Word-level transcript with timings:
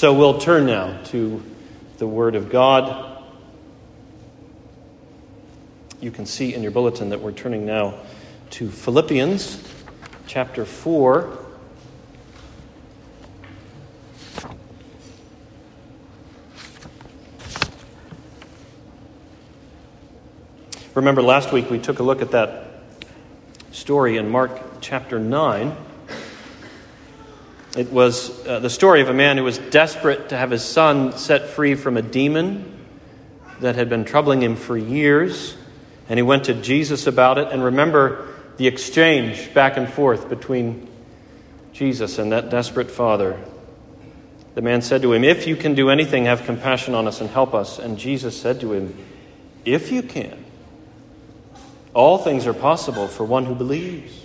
So 0.00 0.14
we'll 0.14 0.38
turn 0.38 0.64
now 0.64 0.98
to 1.08 1.42
the 1.98 2.06
Word 2.06 2.34
of 2.34 2.48
God. 2.48 3.22
You 6.00 6.10
can 6.10 6.24
see 6.24 6.54
in 6.54 6.62
your 6.62 6.72
bulletin 6.72 7.10
that 7.10 7.20
we're 7.20 7.32
turning 7.32 7.66
now 7.66 7.96
to 8.52 8.70
Philippians 8.70 9.62
chapter 10.26 10.64
4. 10.64 11.38
Remember, 20.94 21.20
last 21.20 21.52
week 21.52 21.68
we 21.68 21.78
took 21.78 21.98
a 21.98 22.02
look 22.02 22.22
at 22.22 22.30
that 22.30 22.84
story 23.70 24.16
in 24.16 24.30
Mark 24.30 24.80
chapter 24.80 25.18
9. 25.18 25.76
It 27.76 27.92
was 27.92 28.46
uh, 28.46 28.58
the 28.58 28.70
story 28.70 29.00
of 29.00 29.08
a 29.08 29.14
man 29.14 29.36
who 29.36 29.44
was 29.44 29.58
desperate 29.58 30.30
to 30.30 30.36
have 30.36 30.50
his 30.50 30.64
son 30.64 31.16
set 31.16 31.46
free 31.48 31.76
from 31.76 31.96
a 31.96 32.02
demon 32.02 32.78
that 33.60 33.76
had 33.76 33.88
been 33.88 34.04
troubling 34.04 34.42
him 34.42 34.56
for 34.56 34.76
years. 34.76 35.56
And 36.08 36.18
he 36.18 36.22
went 36.22 36.44
to 36.44 36.54
Jesus 36.54 37.06
about 37.06 37.38
it. 37.38 37.48
And 37.52 37.62
remember 37.62 38.26
the 38.56 38.66
exchange 38.66 39.54
back 39.54 39.76
and 39.76 39.88
forth 39.88 40.28
between 40.28 40.88
Jesus 41.72 42.18
and 42.18 42.32
that 42.32 42.50
desperate 42.50 42.90
father. 42.90 43.38
The 44.54 44.62
man 44.62 44.82
said 44.82 45.02
to 45.02 45.12
him, 45.12 45.22
If 45.22 45.46
you 45.46 45.54
can 45.54 45.76
do 45.76 45.90
anything, 45.90 46.24
have 46.24 46.44
compassion 46.44 46.94
on 46.94 47.06
us 47.06 47.20
and 47.20 47.30
help 47.30 47.54
us. 47.54 47.78
And 47.78 47.96
Jesus 47.96 48.38
said 48.38 48.60
to 48.60 48.72
him, 48.72 48.96
If 49.64 49.92
you 49.92 50.02
can, 50.02 50.44
all 51.94 52.18
things 52.18 52.46
are 52.48 52.54
possible 52.54 53.06
for 53.06 53.24
one 53.24 53.44
who 53.44 53.54
believes. 53.54 54.19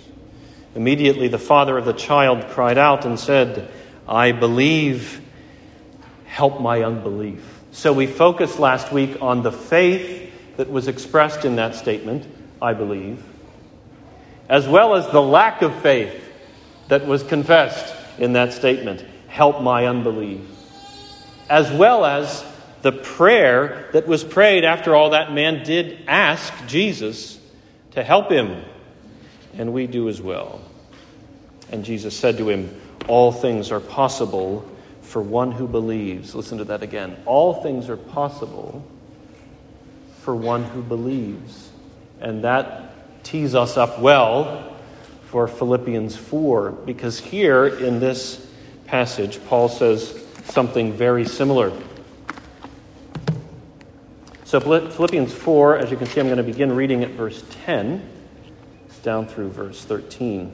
Immediately, 0.76 1.28
the 1.28 1.38
father 1.38 1.78
of 1.78 1.86
the 1.86 1.94
child 1.94 2.48
cried 2.48 2.76
out 2.76 3.06
and 3.06 3.18
said, 3.18 3.70
I 4.06 4.32
believe, 4.32 5.22
help 6.26 6.60
my 6.60 6.82
unbelief. 6.82 7.42
So 7.72 7.94
we 7.94 8.06
focused 8.06 8.58
last 8.58 8.92
week 8.92 9.22
on 9.22 9.42
the 9.42 9.52
faith 9.52 10.30
that 10.58 10.70
was 10.70 10.86
expressed 10.86 11.46
in 11.46 11.56
that 11.56 11.74
statement, 11.74 12.26
I 12.60 12.74
believe, 12.74 13.24
as 14.50 14.68
well 14.68 14.94
as 14.94 15.10
the 15.10 15.22
lack 15.22 15.62
of 15.62 15.74
faith 15.82 16.22
that 16.88 17.06
was 17.06 17.22
confessed 17.22 17.94
in 18.18 18.34
that 18.34 18.52
statement, 18.52 19.02
help 19.28 19.62
my 19.62 19.86
unbelief, 19.86 20.40
as 21.48 21.70
well 21.72 22.04
as 22.04 22.44
the 22.82 22.92
prayer 22.92 23.88
that 23.92 24.06
was 24.06 24.22
prayed 24.22 24.64
after 24.64 24.94
all 24.94 25.10
that 25.10 25.32
man 25.32 25.64
did 25.64 26.04
ask 26.06 26.52
Jesus 26.66 27.38
to 27.92 28.04
help 28.04 28.30
him, 28.30 28.62
and 29.58 29.72
we 29.72 29.86
do 29.86 30.08
as 30.08 30.20
well. 30.20 30.60
And 31.70 31.84
Jesus 31.84 32.16
said 32.16 32.38
to 32.38 32.48
him, 32.48 32.80
All 33.08 33.32
things 33.32 33.70
are 33.70 33.80
possible 33.80 34.68
for 35.02 35.22
one 35.22 35.52
who 35.52 35.66
believes. 35.66 36.34
Listen 36.34 36.58
to 36.58 36.64
that 36.64 36.82
again. 36.82 37.16
All 37.26 37.62
things 37.62 37.88
are 37.88 37.96
possible 37.96 38.86
for 40.22 40.34
one 40.34 40.64
who 40.64 40.82
believes. 40.82 41.70
And 42.20 42.44
that 42.44 43.24
tees 43.24 43.54
us 43.54 43.76
up 43.76 44.00
well 44.00 44.76
for 45.26 45.48
Philippians 45.48 46.16
4, 46.16 46.70
because 46.70 47.18
here 47.18 47.66
in 47.66 47.98
this 47.98 48.46
passage, 48.86 49.44
Paul 49.46 49.68
says 49.68 50.24
something 50.44 50.92
very 50.92 51.24
similar. 51.24 51.72
So, 54.44 54.60
Philippians 54.60 55.34
4, 55.34 55.78
as 55.78 55.90
you 55.90 55.96
can 55.96 56.06
see, 56.06 56.20
I'm 56.20 56.26
going 56.26 56.36
to 56.36 56.44
begin 56.44 56.74
reading 56.74 57.02
at 57.02 57.10
verse 57.10 57.42
10 57.64 58.15
down 59.06 59.24
through 59.24 59.48
verse 59.48 59.84
13. 59.84 60.52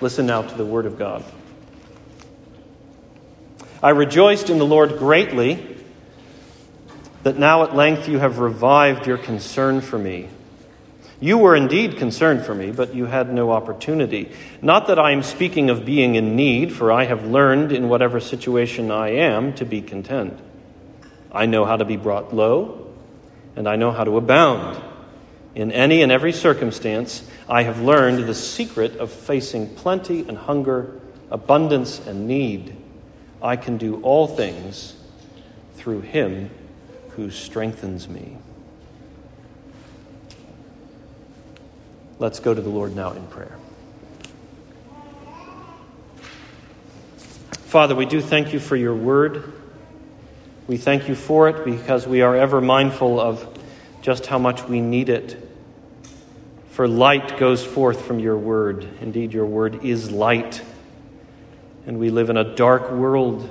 Listen 0.00 0.26
now 0.26 0.42
to 0.42 0.54
the 0.54 0.64
Word 0.64 0.86
of 0.86 0.96
God. 0.96 1.24
I 3.82 3.90
rejoiced 3.90 4.48
in 4.48 4.58
the 4.58 4.64
Lord 4.64 4.96
greatly 4.96 5.76
that 7.24 7.36
now 7.36 7.64
at 7.64 7.74
length 7.74 8.08
you 8.08 8.20
have 8.20 8.38
revived 8.38 9.08
your 9.08 9.18
concern 9.18 9.80
for 9.80 9.98
me. 9.98 10.28
You 11.18 11.36
were 11.36 11.56
indeed 11.56 11.96
concerned 11.96 12.44
for 12.44 12.54
me, 12.54 12.70
but 12.70 12.94
you 12.94 13.06
had 13.06 13.34
no 13.34 13.50
opportunity. 13.50 14.30
Not 14.62 14.86
that 14.86 15.00
I 15.00 15.10
am 15.10 15.24
speaking 15.24 15.68
of 15.68 15.84
being 15.84 16.14
in 16.14 16.36
need, 16.36 16.72
for 16.72 16.92
I 16.92 17.06
have 17.06 17.26
learned 17.26 17.72
in 17.72 17.88
whatever 17.88 18.20
situation 18.20 18.92
I 18.92 19.08
am 19.08 19.52
to 19.54 19.64
be 19.64 19.82
content. 19.82 20.38
I 21.32 21.46
know 21.46 21.64
how 21.64 21.76
to 21.76 21.84
be 21.84 21.96
brought 21.96 22.32
low, 22.32 22.86
and 23.56 23.68
I 23.68 23.74
know 23.74 23.90
how 23.90 24.04
to 24.04 24.16
abound. 24.16 24.91
In 25.54 25.70
any 25.70 26.02
and 26.02 26.10
every 26.10 26.32
circumstance, 26.32 27.22
I 27.48 27.64
have 27.64 27.80
learned 27.80 28.26
the 28.26 28.34
secret 28.34 28.96
of 28.96 29.10
facing 29.10 29.74
plenty 29.74 30.20
and 30.26 30.38
hunger, 30.38 31.00
abundance 31.30 32.04
and 32.06 32.26
need. 32.26 32.76
I 33.42 33.56
can 33.56 33.76
do 33.76 34.00
all 34.02 34.26
things 34.26 34.94
through 35.74 36.02
him 36.02 36.50
who 37.10 37.30
strengthens 37.30 38.08
me. 38.08 38.38
Let's 42.18 42.40
go 42.40 42.54
to 42.54 42.60
the 42.60 42.70
Lord 42.70 42.94
now 42.94 43.12
in 43.12 43.26
prayer. 43.26 43.58
Father, 47.50 47.94
we 47.94 48.06
do 48.06 48.20
thank 48.20 48.52
you 48.52 48.60
for 48.60 48.76
your 48.76 48.94
word. 48.94 49.52
We 50.66 50.76
thank 50.76 51.08
you 51.08 51.14
for 51.14 51.48
it 51.48 51.64
because 51.64 52.06
we 52.06 52.22
are 52.22 52.36
ever 52.36 52.60
mindful 52.60 53.18
of 53.18 53.58
just 54.02 54.26
how 54.26 54.38
much 54.38 54.64
we 54.64 54.82
need 54.82 55.08
it. 55.08 55.48
For 56.70 56.86
light 56.86 57.38
goes 57.38 57.64
forth 57.64 58.04
from 58.04 58.18
your 58.18 58.36
word. 58.36 58.86
Indeed, 59.00 59.32
your 59.32 59.46
word 59.46 59.84
is 59.84 60.10
light. 60.10 60.60
And 61.86 61.98
we 61.98 62.10
live 62.10 62.28
in 62.28 62.36
a 62.36 62.54
dark 62.54 62.90
world. 62.90 63.48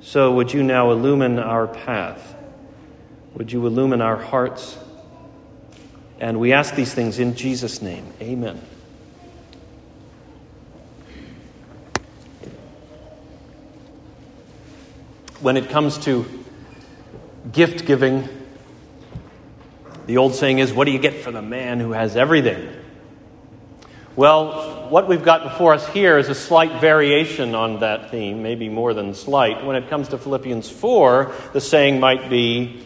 So, 0.00 0.32
would 0.32 0.52
you 0.52 0.62
now 0.62 0.90
illumine 0.90 1.38
our 1.38 1.68
path? 1.68 2.34
Would 3.34 3.52
you 3.52 3.64
illumine 3.66 4.00
our 4.00 4.16
hearts? 4.16 4.76
And 6.18 6.40
we 6.40 6.52
ask 6.52 6.74
these 6.74 6.92
things 6.92 7.18
in 7.18 7.36
Jesus' 7.36 7.80
name. 7.80 8.12
Amen. 8.20 8.60
when 15.40 15.56
it 15.56 15.70
comes 15.70 15.96
to 15.96 16.26
gift 17.50 17.86
giving, 17.86 18.28
the 20.10 20.16
old 20.16 20.34
saying 20.34 20.58
is, 20.58 20.72
What 20.72 20.86
do 20.86 20.90
you 20.90 20.98
get 20.98 21.22
for 21.22 21.30
the 21.30 21.40
man 21.40 21.78
who 21.78 21.92
has 21.92 22.16
everything? 22.16 22.68
Well, 24.16 24.88
what 24.88 25.06
we've 25.06 25.22
got 25.22 25.44
before 25.44 25.72
us 25.72 25.86
here 25.86 26.18
is 26.18 26.28
a 26.28 26.34
slight 26.34 26.80
variation 26.80 27.54
on 27.54 27.78
that 27.78 28.10
theme, 28.10 28.42
maybe 28.42 28.68
more 28.68 28.92
than 28.92 29.14
slight. 29.14 29.64
When 29.64 29.76
it 29.76 29.88
comes 29.88 30.08
to 30.08 30.18
Philippians 30.18 30.68
4, 30.68 31.32
the 31.52 31.60
saying 31.60 32.00
might 32.00 32.28
be, 32.28 32.82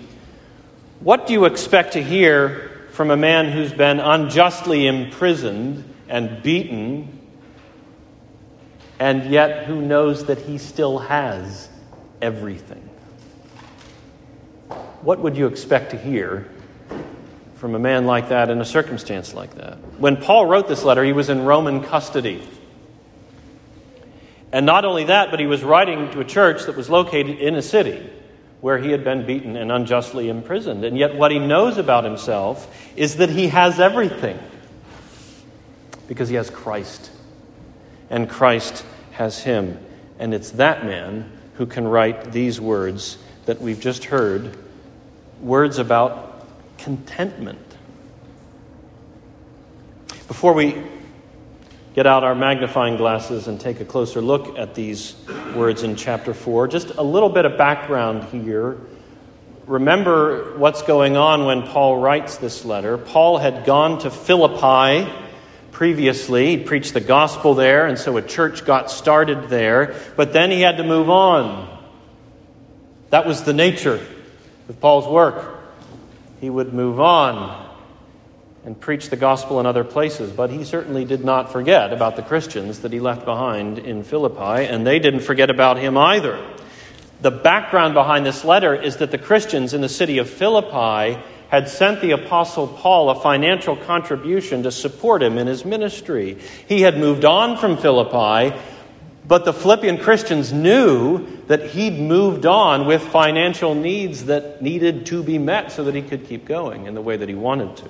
What 1.00 1.26
do 1.26 1.32
you 1.32 1.46
expect 1.46 1.94
to 1.94 2.02
hear 2.02 2.88
from 2.90 3.10
a 3.10 3.16
man 3.16 3.50
who's 3.50 3.72
been 3.72 4.00
unjustly 4.00 4.86
imprisoned 4.86 5.82
and 6.10 6.42
beaten, 6.42 7.20
and 8.98 9.30
yet 9.30 9.64
who 9.64 9.80
knows 9.80 10.26
that 10.26 10.40
he 10.40 10.58
still 10.58 10.98
has 10.98 11.70
everything. 12.20 12.86
What 15.00 15.20
would 15.20 15.38
you 15.38 15.46
expect 15.46 15.92
to 15.92 15.96
hear 15.96 16.50
from 17.64 17.74
a 17.74 17.78
man 17.78 18.04
like 18.04 18.28
that 18.28 18.50
in 18.50 18.60
a 18.60 18.64
circumstance 18.66 19.32
like 19.32 19.54
that? 19.54 19.78
When 19.98 20.18
Paul 20.18 20.44
wrote 20.44 20.68
this 20.68 20.84
letter, 20.84 21.02
he 21.02 21.14
was 21.14 21.30
in 21.30 21.46
Roman 21.46 21.82
custody. 21.82 22.46
And 24.52 24.66
not 24.66 24.84
only 24.84 25.04
that, 25.04 25.30
but 25.30 25.40
he 25.40 25.46
was 25.46 25.64
writing 25.64 26.10
to 26.10 26.20
a 26.20 26.26
church 26.26 26.66
that 26.66 26.76
was 26.76 26.90
located 26.90 27.38
in 27.38 27.54
a 27.54 27.62
city 27.62 28.06
where 28.60 28.76
he 28.76 28.90
had 28.90 29.02
been 29.02 29.24
beaten 29.24 29.56
and 29.56 29.72
unjustly 29.72 30.28
imprisoned. 30.28 30.84
And 30.84 30.98
yet, 30.98 31.14
what 31.14 31.30
he 31.30 31.38
knows 31.38 31.78
about 31.78 32.04
himself 32.04 32.70
is 32.96 33.16
that 33.16 33.30
he 33.30 33.48
has 33.48 33.80
everything 33.80 34.38
because 36.06 36.28
he 36.28 36.34
has 36.34 36.50
Christ. 36.50 37.10
And 38.10 38.28
Christ 38.28 38.84
has 39.12 39.42
him. 39.42 39.78
And 40.18 40.34
it's 40.34 40.50
that 40.50 40.84
man 40.84 41.32
who 41.54 41.64
can 41.64 41.88
write 41.88 42.30
these 42.30 42.60
words 42.60 43.16
that 43.46 43.62
we've 43.62 43.80
just 43.80 44.04
heard 44.04 44.54
words 45.40 45.78
about 45.78 46.33
contentment. 46.84 47.58
Before 50.28 50.52
we 50.52 50.82
get 51.94 52.06
out 52.06 52.24
our 52.24 52.34
magnifying 52.34 52.98
glasses 52.98 53.48
and 53.48 53.58
take 53.58 53.80
a 53.80 53.86
closer 53.86 54.20
look 54.20 54.58
at 54.58 54.74
these 54.74 55.16
words 55.56 55.82
in 55.82 55.96
chapter 55.96 56.34
4, 56.34 56.68
just 56.68 56.90
a 56.90 57.02
little 57.02 57.30
bit 57.30 57.46
of 57.46 57.56
background 57.56 58.24
here. 58.24 58.76
Remember 59.66 60.58
what's 60.58 60.82
going 60.82 61.16
on 61.16 61.46
when 61.46 61.62
Paul 61.62 61.96
writes 61.96 62.36
this 62.36 62.66
letter. 62.66 62.98
Paul 62.98 63.38
had 63.38 63.64
gone 63.64 64.00
to 64.00 64.10
Philippi 64.10 65.10
previously. 65.72 66.58
He 66.58 66.64
preached 66.64 66.92
the 66.92 67.00
gospel 67.00 67.54
there, 67.54 67.86
and 67.86 67.98
so 67.98 68.18
a 68.18 68.22
church 68.22 68.66
got 68.66 68.90
started 68.90 69.48
there, 69.48 69.94
but 70.16 70.34
then 70.34 70.50
he 70.50 70.60
had 70.60 70.76
to 70.76 70.84
move 70.84 71.08
on. 71.08 71.82
That 73.08 73.24
was 73.24 73.44
the 73.44 73.54
nature 73.54 74.06
of 74.68 74.80
Paul's 74.80 75.08
work. 75.08 75.53
He 76.44 76.50
would 76.50 76.74
move 76.74 77.00
on. 77.00 77.70
and 78.66 78.78
preach 78.78 79.08
the 79.08 79.16
gospel 79.16 79.60
in 79.60 79.66
other 79.66 79.84
places, 79.84 80.30
but 80.30 80.50
he 80.50 80.64
certainly 80.64 81.06
did 81.06 81.24
not 81.24 81.50
forget 81.52 81.90
about 81.90 82.16
the 82.16 82.22
Christians 82.22 82.80
that 82.80 82.92
he 82.92 83.00
left 83.00 83.24
behind 83.24 83.78
in 83.78 84.02
Philippi, 84.02 84.66
and 84.66 84.86
they 84.86 84.98
didn't 84.98 85.20
forget 85.20 85.48
about 85.48 85.78
him 85.78 85.96
either. 85.96 86.42
The 87.22 87.30
background 87.30 87.94
behind 87.94 88.26
this 88.26 88.44
letter 88.44 88.74
is 88.74 88.98
that 88.98 89.10
the 89.10 89.18
Christians 89.18 89.72
in 89.72 89.80
the 89.80 89.88
city 89.88 90.18
of 90.18 90.28
Philippi 90.28 91.18
had 91.48 91.68
sent 91.68 92.00
the 92.00 92.10
Apostle 92.10 92.66
Paul 92.66 93.10
a 93.10 93.20
financial 93.20 93.76
contribution 93.76 94.62
to 94.64 94.70
support 94.70 95.22
him 95.22 95.38
in 95.38 95.46
his 95.46 95.64
ministry. 95.64 96.38
He 96.66 96.82
had 96.82 96.98
moved 96.98 97.24
on 97.24 97.56
from 97.56 97.76
Philippi, 97.76 98.54
but 99.26 99.44
the 99.44 99.52
Philippian 99.52 99.98
Christians 99.98 100.52
knew 100.52 101.26
that 101.46 101.70
he'd 101.70 101.98
moved 101.98 102.44
on 102.44 102.86
with 102.86 103.02
financial 103.02 103.74
needs 103.74 104.26
that 104.26 104.60
needed 104.60 105.06
to 105.06 105.22
be 105.22 105.38
met 105.38 105.72
so 105.72 105.84
that 105.84 105.94
he 105.94 106.02
could 106.02 106.26
keep 106.26 106.44
going 106.44 106.86
in 106.86 106.94
the 106.94 107.00
way 107.00 107.16
that 107.16 107.28
he 107.28 107.34
wanted 107.34 107.76
to. 107.78 107.88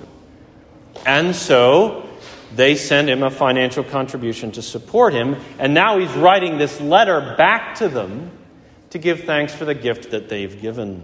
And 1.05 1.35
so 1.35 2.07
they 2.55 2.75
sent 2.75 3.09
him 3.09 3.21
a 3.21 3.29
financial 3.29 3.83
contribution 3.83 4.51
to 4.53 4.61
support 4.61 5.13
him, 5.13 5.35
and 5.59 5.73
now 5.73 5.97
he's 5.97 6.13
writing 6.13 6.57
this 6.57 6.79
letter 6.79 7.35
back 7.37 7.75
to 7.75 7.89
them 7.89 8.31
to 8.91 8.97
give 8.97 9.25
thanks 9.25 9.53
for 9.53 9.65
the 9.65 9.75
gift 9.75 10.11
that 10.11 10.29
they've 10.29 10.61
given. 10.61 11.03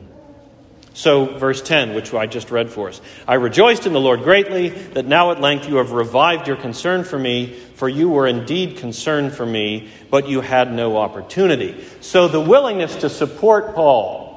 So, 0.93 1.25
verse 1.37 1.61
10, 1.61 1.95
which 1.95 2.13
I 2.13 2.27
just 2.27 2.51
read 2.51 2.69
for 2.69 2.89
us 2.89 2.99
I 3.27 3.35
rejoiced 3.35 3.85
in 3.85 3.93
the 3.93 3.99
Lord 3.99 4.23
greatly 4.23 4.69
that 4.69 5.05
now 5.05 5.31
at 5.31 5.39
length 5.39 5.69
you 5.69 5.77
have 5.77 5.91
revived 5.91 6.47
your 6.47 6.57
concern 6.57 7.05
for 7.05 7.17
me, 7.17 7.53
for 7.75 7.87
you 7.87 8.09
were 8.09 8.27
indeed 8.27 8.77
concerned 8.77 9.33
for 9.33 9.45
me, 9.45 9.89
but 10.09 10.27
you 10.27 10.41
had 10.41 10.73
no 10.73 10.97
opportunity. 10.97 11.85
So, 12.01 12.27
the 12.27 12.41
willingness 12.41 12.97
to 12.97 13.09
support 13.09 13.73
Paul 13.73 14.31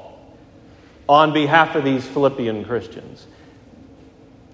on 1.07 1.33
behalf 1.33 1.75
of 1.75 1.83
these 1.83 2.05
Philippian 2.05 2.63
Christians, 2.65 3.27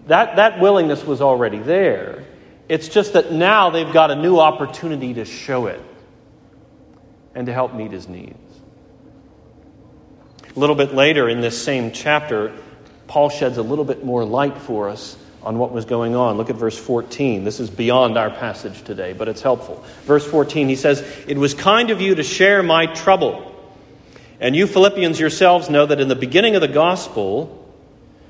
that, 0.08 0.36
that 0.38 0.60
willingness 0.60 1.06
was 1.06 1.22
already 1.22 1.60
there. 1.60 2.26
It's 2.68 2.88
just 2.88 3.14
that 3.14 3.32
now 3.32 3.70
they've 3.70 3.92
got 3.94 4.12
a 4.12 4.16
new 4.16 4.40
opportunity 4.40 5.14
to 5.16 5.26
show 5.26 5.68
it 5.68 5.82
and 7.36 7.46
to 7.46 7.54
help 7.54 7.74
meet 7.74 7.92
his 7.92 8.08
needs. 8.08 8.51
A 10.56 10.60
little 10.60 10.76
bit 10.76 10.94
later 10.94 11.30
in 11.30 11.40
this 11.40 11.62
same 11.62 11.92
chapter, 11.92 12.52
Paul 13.08 13.30
sheds 13.30 13.58
a 13.58 13.62
little 13.62 13.86
bit 13.86 14.04
more 14.04 14.26
light 14.26 14.58
for 14.58 14.90
us 14.90 15.18
on 15.44 15.58
what 15.58 15.72
was 15.72 15.86
going 15.86 16.16
on. 16.16 16.38
Look 16.38 16.50
at 16.50 16.56
verse 16.56 16.78
14. 16.78 17.44
This 17.44 17.60
is 17.60 17.70
beyond 17.70 18.18
our 18.18 18.30
passage 18.30 18.84
today, 18.84 19.14
but 19.14 19.28
it's 19.28 19.42
helpful. 19.42 19.84
Verse 20.04 20.26
14, 20.26 20.68
he 20.68 20.76
says, 20.76 21.02
It 21.28 21.38
was 21.38 21.54
kind 21.54 21.90
of 21.90 22.02
you 22.02 22.16
to 22.16 22.24
share 22.24 22.62
my 22.62 22.86
trouble. 22.86 23.48
And 24.40 24.56
you 24.56 24.68
Philippians 24.68 25.20
yourselves 25.20 25.70
know 25.70 25.86
that 25.86 26.02
in 26.02 26.08
the 26.08 26.16
beginning 26.16 26.56
of 26.56 26.62
the 26.62 26.68
gospel, 26.68 27.58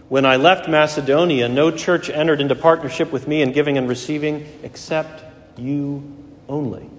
when 0.10 0.26
I 0.26 0.36
left 0.36 0.70
Macedonia, 0.70 1.50
no 1.50 1.72
church 1.72 2.10
entered 2.10 2.42
into 2.42 2.56
partnership 2.56 3.12
with 3.12 3.28
me 3.28 3.42
in 3.42 3.52
giving 3.52 3.78
and 3.78 3.88
receiving 3.88 4.46
except 4.62 5.24
you 5.58 6.04
only. 6.48 6.90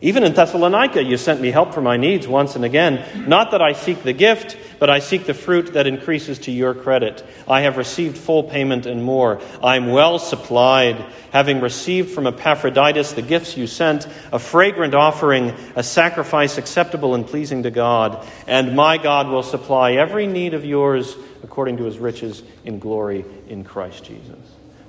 Even 0.00 0.22
in 0.22 0.32
Thessalonica, 0.32 1.02
you 1.02 1.16
sent 1.16 1.40
me 1.40 1.50
help 1.50 1.74
for 1.74 1.80
my 1.80 1.96
needs 1.96 2.28
once 2.28 2.54
and 2.54 2.64
again. 2.64 3.28
Not 3.28 3.50
that 3.50 3.60
I 3.60 3.72
seek 3.72 4.04
the 4.04 4.12
gift, 4.12 4.56
but 4.78 4.88
I 4.88 5.00
seek 5.00 5.26
the 5.26 5.34
fruit 5.34 5.72
that 5.72 5.88
increases 5.88 6.38
to 6.40 6.52
your 6.52 6.72
credit. 6.72 7.26
I 7.48 7.62
have 7.62 7.76
received 7.76 8.16
full 8.16 8.44
payment 8.44 8.86
and 8.86 9.02
more. 9.02 9.40
I 9.60 9.74
am 9.74 9.88
well 9.88 10.20
supplied, 10.20 11.04
having 11.32 11.60
received 11.60 12.10
from 12.10 12.28
Epaphroditus 12.28 13.12
the 13.12 13.22
gifts 13.22 13.56
you 13.56 13.66
sent, 13.66 14.06
a 14.30 14.38
fragrant 14.38 14.94
offering, 14.94 15.52
a 15.74 15.82
sacrifice 15.82 16.58
acceptable 16.58 17.16
and 17.16 17.26
pleasing 17.26 17.64
to 17.64 17.72
God. 17.72 18.24
And 18.46 18.76
my 18.76 18.98
God 18.98 19.28
will 19.28 19.42
supply 19.42 19.94
every 19.94 20.28
need 20.28 20.54
of 20.54 20.64
yours 20.64 21.16
according 21.42 21.78
to 21.78 21.84
his 21.84 21.98
riches 21.98 22.44
in 22.64 22.78
glory 22.78 23.24
in 23.48 23.64
Christ 23.64 24.04
Jesus. 24.04 24.38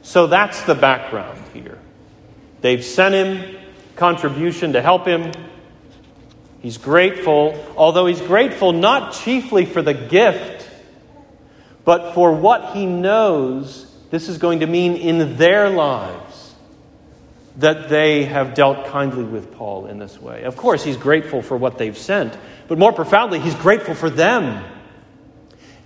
So 0.04 0.28
that's 0.28 0.62
the 0.64 0.76
background 0.76 1.42
here. 1.52 1.80
They've 2.62 2.84
sent 2.84 3.16
him 3.16 3.59
contribution 4.00 4.74
to 4.74 4.82
help 4.82 5.06
him. 5.06 5.32
He's 6.62 6.78
grateful, 6.78 7.64
although 7.78 8.06
he's 8.06 8.22
grateful 8.22 8.72
not 8.72 9.14
chiefly 9.14 9.66
for 9.66 9.82
the 9.82 9.94
gift, 9.94 10.68
but 11.86 12.14
for 12.14 12.34
what 12.34 12.76
he 12.76 12.86
knows 12.86 13.86
this 14.10 14.28
is 14.28 14.40
going 14.40 14.62
to 14.62 14.68
mean 14.68 14.96
in 14.96 15.38
their 15.38 15.70
lives 15.70 16.56
that 17.58 17.90
they 17.90 18.26
have 18.26 18.54
dealt 18.54 18.88
kindly 18.88 19.24
with 19.24 19.54
Paul 19.54 19.86
in 19.86 20.00
this 20.00 20.20
way. 20.20 20.44
Of 20.44 20.58
course, 20.58 20.84
he's 20.84 20.98
grateful 20.98 21.42
for 21.42 21.58
what 21.58 21.78
they've 21.78 21.98
sent, 21.98 22.38
but 22.68 22.80
more 22.80 22.94
profoundly, 22.94 23.40
he's 23.40 23.56
grateful 23.56 23.94
for 23.94 24.10
them 24.10 24.64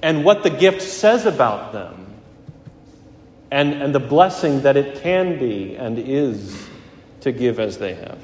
and 0.02 0.24
what 0.24 0.44
the 0.44 0.50
gift 0.50 0.82
says 0.82 1.26
about 1.26 1.74
them 1.74 2.14
and, 3.52 3.74
and 3.74 3.96
the 3.96 4.00
blessing 4.00 4.62
that 4.62 4.78
it 4.78 5.02
can 5.02 5.40
be 5.40 5.76
and 5.76 5.98
is 5.98 6.70
to 7.24 7.32
give 7.32 7.60
as 7.60 7.78
they 7.78 7.96
have. 7.96 8.20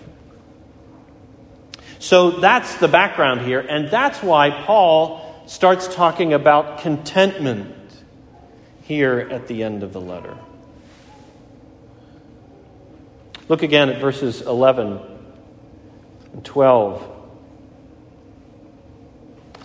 So 1.99 2.31
that's 2.31 2.75
the 2.75 2.87
background 2.87 3.41
here, 3.41 3.59
and 3.59 3.89
that's 3.89 4.23
why 4.23 4.51
Paul 4.51 5.43
starts 5.47 5.93
talking 5.93 6.33
about 6.33 6.79
contentment 6.79 7.75
here 8.83 9.27
at 9.31 9.47
the 9.47 9.63
end 9.63 9.83
of 9.83 9.91
the 9.91 9.99
letter. 9.99 10.37
Look 13.49 13.63
again 13.63 13.89
at 13.89 13.99
verses 13.99 14.41
11 14.41 14.99
and 16.33 16.45
12 16.45 17.18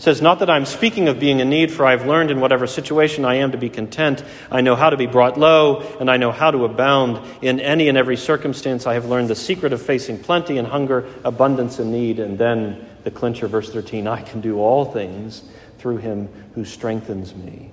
says, 0.04 0.20
Not 0.20 0.38
that 0.40 0.50
I'm 0.50 0.66
speaking 0.66 1.08
of 1.08 1.18
being 1.18 1.40
in 1.40 1.48
need, 1.48 1.72
for 1.72 1.86
I've 1.86 2.06
learned 2.06 2.30
in 2.30 2.38
whatever 2.38 2.66
situation 2.66 3.24
I 3.24 3.36
am 3.36 3.52
to 3.52 3.58
be 3.58 3.70
content. 3.70 4.22
I 4.50 4.60
know 4.60 4.76
how 4.76 4.90
to 4.90 4.98
be 4.98 5.06
brought 5.06 5.38
low, 5.38 5.80
and 5.98 6.10
I 6.10 6.18
know 6.18 6.30
how 6.30 6.50
to 6.50 6.66
abound. 6.66 7.26
In 7.40 7.58
any 7.58 7.88
and 7.88 7.96
every 7.96 8.18
circumstance, 8.18 8.86
I 8.86 8.94
have 8.94 9.06
learned 9.06 9.30
the 9.30 9.34
secret 9.34 9.72
of 9.72 9.80
facing 9.80 10.18
plenty 10.18 10.58
and 10.58 10.68
hunger, 10.68 11.08
abundance 11.24 11.78
and 11.78 11.90
need. 11.90 12.20
And 12.20 12.38
then 12.38 12.86
the 13.02 13.10
clincher, 13.10 13.48
verse 13.48 13.72
13 13.72 14.06
I 14.06 14.20
can 14.20 14.42
do 14.42 14.58
all 14.58 14.84
things 14.84 15.42
through 15.78 15.96
him 15.96 16.28
who 16.54 16.66
strengthens 16.66 17.34
me. 17.34 17.70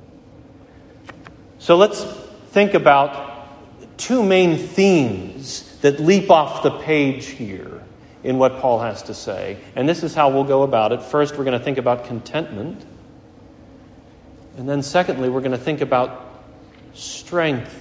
So 1.59 1.75
let's 1.75 2.03
think 2.51 2.73
about 2.73 3.97
two 3.97 4.23
main 4.23 4.57
themes 4.57 5.77
that 5.81 5.99
leap 5.99 6.31
off 6.31 6.63
the 6.63 6.71
page 6.71 7.25
here 7.25 7.80
in 8.23 8.37
what 8.37 8.59
Paul 8.59 8.79
has 8.79 9.03
to 9.03 9.13
say. 9.13 9.57
And 9.75 9.89
this 9.89 10.03
is 10.03 10.13
how 10.13 10.29
we'll 10.29 10.43
go 10.43 10.63
about 10.63 10.91
it. 10.91 11.01
First, 11.01 11.37
we're 11.37 11.43
going 11.43 11.57
to 11.57 11.63
think 11.63 11.77
about 11.77 12.05
contentment. 12.05 12.85
And 14.57 14.69
then, 14.69 14.83
secondly, 14.83 15.29
we're 15.29 15.41
going 15.41 15.51
to 15.51 15.57
think 15.57 15.81
about 15.81 16.43
strength. 16.93 17.77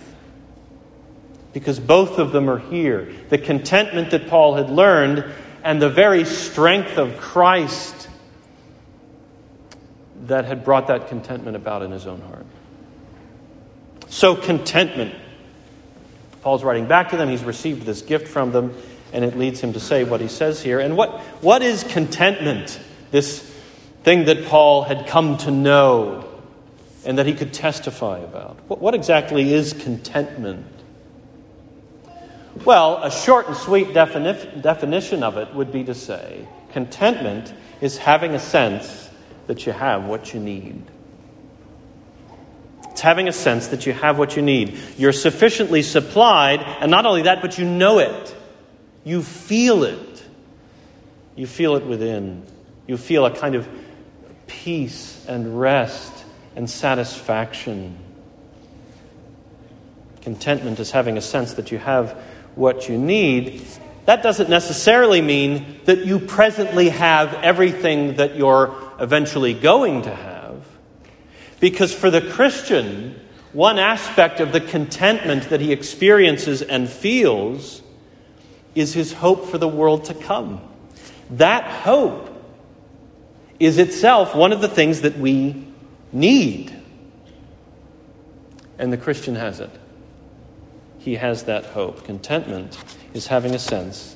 Because 1.52 1.80
both 1.80 2.18
of 2.18 2.32
them 2.32 2.48
are 2.48 2.58
here. 2.58 3.12
The 3.28 3.38
contentment 3.38 4.12
that 4.12 4.28
Paul 4.28 4.54
had 4.54 4.70
learned 4.70 5.24
and 5.62 5.82
the 5.82 5.90
very 5.90 6.24
strength 6.24 6.96
of 6.96 7.18
Christ 7.18 8.08
that 10.26 10.44
had 10.44 10.64
brought 10.64 10.86
that 10.86 11.08
contentment 11.08 11.56
about 11.56 11.82
in 11.82 11.90
his 11.90 12.06
own 12.06 12.20
heart. 12.22 12.46
So, 14.08 14.36
contentment. 14.36 15.14
Paul's 16.42 16.64
writing 16.64 16.86
back 16.86 17.10
to 17.10 17.16
them. 17.16 17.28
He's 17.28 17.44
received 17.44 17.82
this 17.82 18.00
gift 18.00 18.26
from 18.26 18.52
them 18.52 18.74
and 19.12 19.24
it 19.24 19.36
leads 19.36 19.60
him 19.60 19.72
to 19.72 19.80
say 19.80 20.04
what 20.04 20.20
he 20.20 20.28
says 20.28 20.62
here. 20.62 20.80
And 20.80 20.96
what, 20.96 21.20
what 21.42 21.62
is 21.62 21.84
contentment? 21.84 22.80
This 23.10 23.40
thing 24.02 24.24
that 24.26 24.46
Paul 24.46 24.82
had 24.82 25.06
come 25.06 25.36
to 25.38 25.50
know 25.50 26.26
and 27.04 27.18
that 27.18 27.26
he 27.26 27.34
could 27.34 27.52
testify 27.52 28.18
about. 28.18 28.58
What, 28.68 28.80
what 28.80 28.94
exactly 28.94 29.52
is 29.52 29.72
contentment? 29.72 30.66
Well, 32.64 33.02
a 33.02 33.10
short 33.10 33.48
and 33.48 33.56
sweet 33.56 33.88
defini- 33.88 34.60
definition 34.60 35.22
of 35.22 35.36
it 35.36 35.54
would 35.54 35.72
be 35.72 35.84
to 35.84 35.94
say 35.94 36.46
contentment 36.72 37.52
is 37.80 37.98
having 37.98 38.34
a 38.34 38.38
sense 38.38 39.08
that 39.46 39.66
you 39.66 39.72
have 39.72 40.04
what 40.04 40.34
you 40.34 40.40
need. 40.40 40.82
It's 42.90 43.00
having 43.00 43.28
a 43.28 43.32
sense 43.32 43.68
that 43.68 43.86
you 43.86 43.92
have 43.92 44.18
what 44.18 44.36
you 44.36 44.42
need. 44.42 44.78
You're 44.98 45.12
sufficiently 45.12 45.82
supplied, 45.82 46.60
and 46.60 46.90
not 46.90 47.06
only 47.06 47.22
that, 47.22 47.40
but 47.40 47.56
you 47.56 47.64
know 47.64 47.98
it. 47.98 48.36
You 49.04 49.22
feel 49.22 49.84
it. 49.84 50.24
You 51.36 51.46
feel 51.46 51.76
it 51.76 51.86
within. 51.86 52.44
You 52.86 52.96
feel 52.96 53.24
a 53.24 53.30
kind 53.30 53.54
of 53.54 53.68
peace 54.46 55.24
and 55.26 55.60
rest 55.60 56.12
and 56.56 56.68
satisfaction. 56.68 57.96
Contentment 60.22 60.78
is 60.80 60.90
having 60.90 61.16
a 61.16 61.22
sense 61.22 61.54
that 61.54 61.72
you 61.72 61.78
have 61.78 62.12
what 62.54 62.88
you 62.88 62.98
need. 62.98 63.62
That 64.06 64.22
doesn't 64.22 64.50
necessarily 64.50 65.22
mean 65.22 65.80
that 65.84 66.04
you 66.04 66.18
presently 66.18 66.90
have 66.90 67.32
everything 67.34 68.16
that 68.16 68.36
you're 68.36 68.74
eventually 68.98 69.54
going 69.54 70.02
to 70.02 70.14
have. 70.14 70.66
Because 71.60 71.94
for 71.94 72.10
the 72.10 72.20
Christian, 72.20 73.18
one 73.52 73.78
aspect 73.78 74.40
of 74.40 74.52
the 74.52 74.60
contentment 74.60 75.50
that 75.50 75.60
he 75.60 75.72
experiences 75.72 76.60
and 76.60 76.88
feels 76.88 77.82
is 78.74 78.94
his 78.94 79.12
hope 79.12 79.46
for 79.46 79.58
the 79.58 79.68
world 79.68 80.04
to 80.06 80.14
come. 80.14 80.60
That 81.30 81.64
hope 81.64 82.28
is 83.58 83.78
itself 83.78 84.34
one 84.34 84.52
of 84.52 84.60
the 84.60 84.68
things 84.68 85.02
that 85.02 85.18
we 85.18 85.66
need. 86.12 86.74
And 88.78 88.92
the 88.92 88.96
Christian 88.96 89.36
has 89.36 89.60
it. 89.60 89.70
he 91.00 91.16
has 91.16 91.44
that 91.44 91.64
hope. 91.64 92.04
Contentment 92.04 92.78
is 93.14 93.26
having 93.26 93.54
a 93.54 93.58
sense 93.58 94.14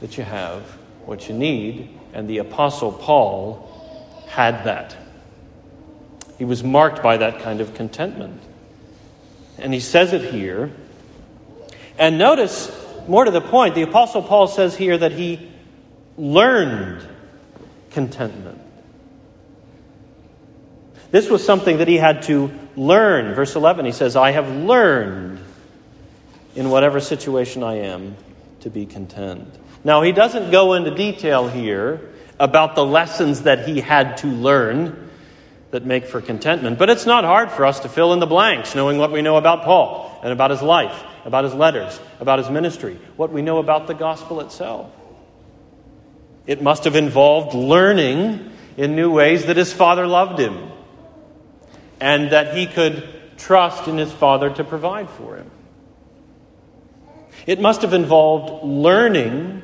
that 0.00 0.16
you 0.16 0.24
have 0.24 0.62
what 1.06 1.28
you 1.28 1.34
need, 1.34 1.88
and 2.12 2.28
the 2.28 2.38
Apostle 2.38 2.92
Paul 2.92 4.22
had 4.28 4.64
that. 4.64 4.94
He 6.36 6.44
was 6.44 6.62
marked 6.62 7.02
by 7.02 7.16
that 7.16 7.40
kind 7.40 7.60
of 7.62 7.74
contentment. 7.74 8.42
And 9.56 9.72
he 9.72 9.80
says 9.80 10.12
it 10.12 10.32
here. 10.32 10.70
And 11.98 12.18
notice, 12.18 12.70
more 13.08 13.24
to 13.24 13.30
the 13.30 13.40
point, 13.40 13.74
the 13.74 13.82
Apostle 13.82 14.22
Paul 14.22 14.46
says 14.46 14.76
here 14.76 14.96
that 14.98 15.12
he 15.12 15.50
learned 16.16 17.06
contentment. 17.90 18.60
This 21.10 21.30
was 21.30 21.44
something 21.44 21.78
that 21.78 21.88
he 21.88 21.96
had 21.96 22.22
to 22.24 22.50
learn. 22.76 23.34
Verse 23.34 23.54
11, 23.54 23.86
he 23.86 23.92
says, 23.92 24.16
I 24.16 24.32
have 24.32 24.48
learned 24.50 25.38
in 26.54 26.70
whatever 26.70 27.00
situation 27.00 27.62
I 27.62 27.76
am 27.80 28.16
to 28.60 28.70
be 28.70 28.86
content. 28.86 29.54
Now, 29.84 30.02
he 30.02 30.12
doesn't 30.12 30.50
go 30.50 30.74
into 30.74 30.94
detail 30.94 31.48
here 31.48 32.00
about 32.38 32.74
the 32.74 32.84
lessons 32.84 33.42
that 33.42 33.68
he 33.68 33.80
had 33.80 34.16
to 34.18 34.26
learn 34.26 35.05
that 35.76 35.84
make 35.84 36.06
for 36.06 36.22
contentment, 36.22 36.78
but 36.78 36.88
it's 36.88 37.04
not 37.04 37.22
hard 37.22 37.50
for 37.50 37.66
us 37.66 37.80
to 37.80 37.88
fill 37.90 38.14
in 38.14 38.18
the 38.18 38.26
blanks, 38.26 38.74
knowing 38.74 38.96
what 38.96 39.12
we 39.12 39.20
know 39.20 39.36
about 39.36 39.62
Paul 39.62 40.18
and 40.22 40.32
about 40.32 40.50
his 40.50 40.62
life, 40.62 41.04
about 41.26 41.44
his 41.44 41.52
letters, 41.52 42.00
about 42.18 42.38
his 42.38 42.48
ministry, 42.48 42.98
what 43.16 43.30
we 43.30 43.42
know 43.42 43.58
about 43.58 43.86
the 43.86 43.92
gospel 43.92 44.40
itself. 44.40 44.90
It 46.46 46.62
must 46.62 46.84
have 46.84 46.96
involved 46.96 47.54
learning 47.54 48.52
in 48.78 48.96
new 48.96 49.10
ways 49.10 49.44
that 49.44 49.58
his 49.58 49.70
father 49.70 50.06
loved 50.06 50.40
him 50.40 50.70
and 52.00 52.30
that 52.30 52.56
he 52.56 52.64
could 52.66 53.06
trust 53.36 53.86
in 53.86 53.98
his 53.98 54.10
father 54.10 54.48
to 54.48 54.64
provide 54.64 55.10
for 55.10 55.36
him. 55.36 55.50
It 57.46 57.60
must 57.60 57.82
have 57.82 57.92
involved 57.92 58.64
learning 58.64 59.60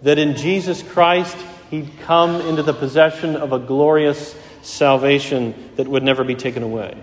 that 0.00 0.18
in 0.18 0.34
Jesus 0.34 0.82
Christ 0.82 1.36
he'd 1.70 1.90
come 2.06 2.40
into 2.40 2.62
the 2.62 2.72
possession 2.72 3.36
of 3.36 3.52
a 3.52 3.58
glorious 3.58 4.34
salvation 4.62 5.72
that 5.76 5.86
would 5.86 6.02
never 6.02 6.24
be 6.24 6.34
taken 6.34 6.62
away. 6.62 6.96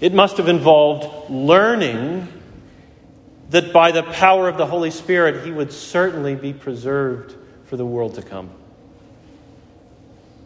It 0.00 0.12
must 0.12 0.38
have 0.38 0.48
involved 0.48 1.30
learning 1.30 2.28
that 3.50 3.72
by 3.72 3.92
the 3.92 4.02
power 4.02 4.48
of 4.48 4.56
the 4.56 4.66
Holy 4.66 4.90
Spirit, 4.90 5.44
he 5.44 5.50
would 5.50 5.72
certainly 5.72 6.34
be 6.34 6.52
preserved 6.52 7.36
for 7.66 7.76
the 7.76 7.86
world 7.86 8.14
to 8.14 8.22
come. 8.22 8.50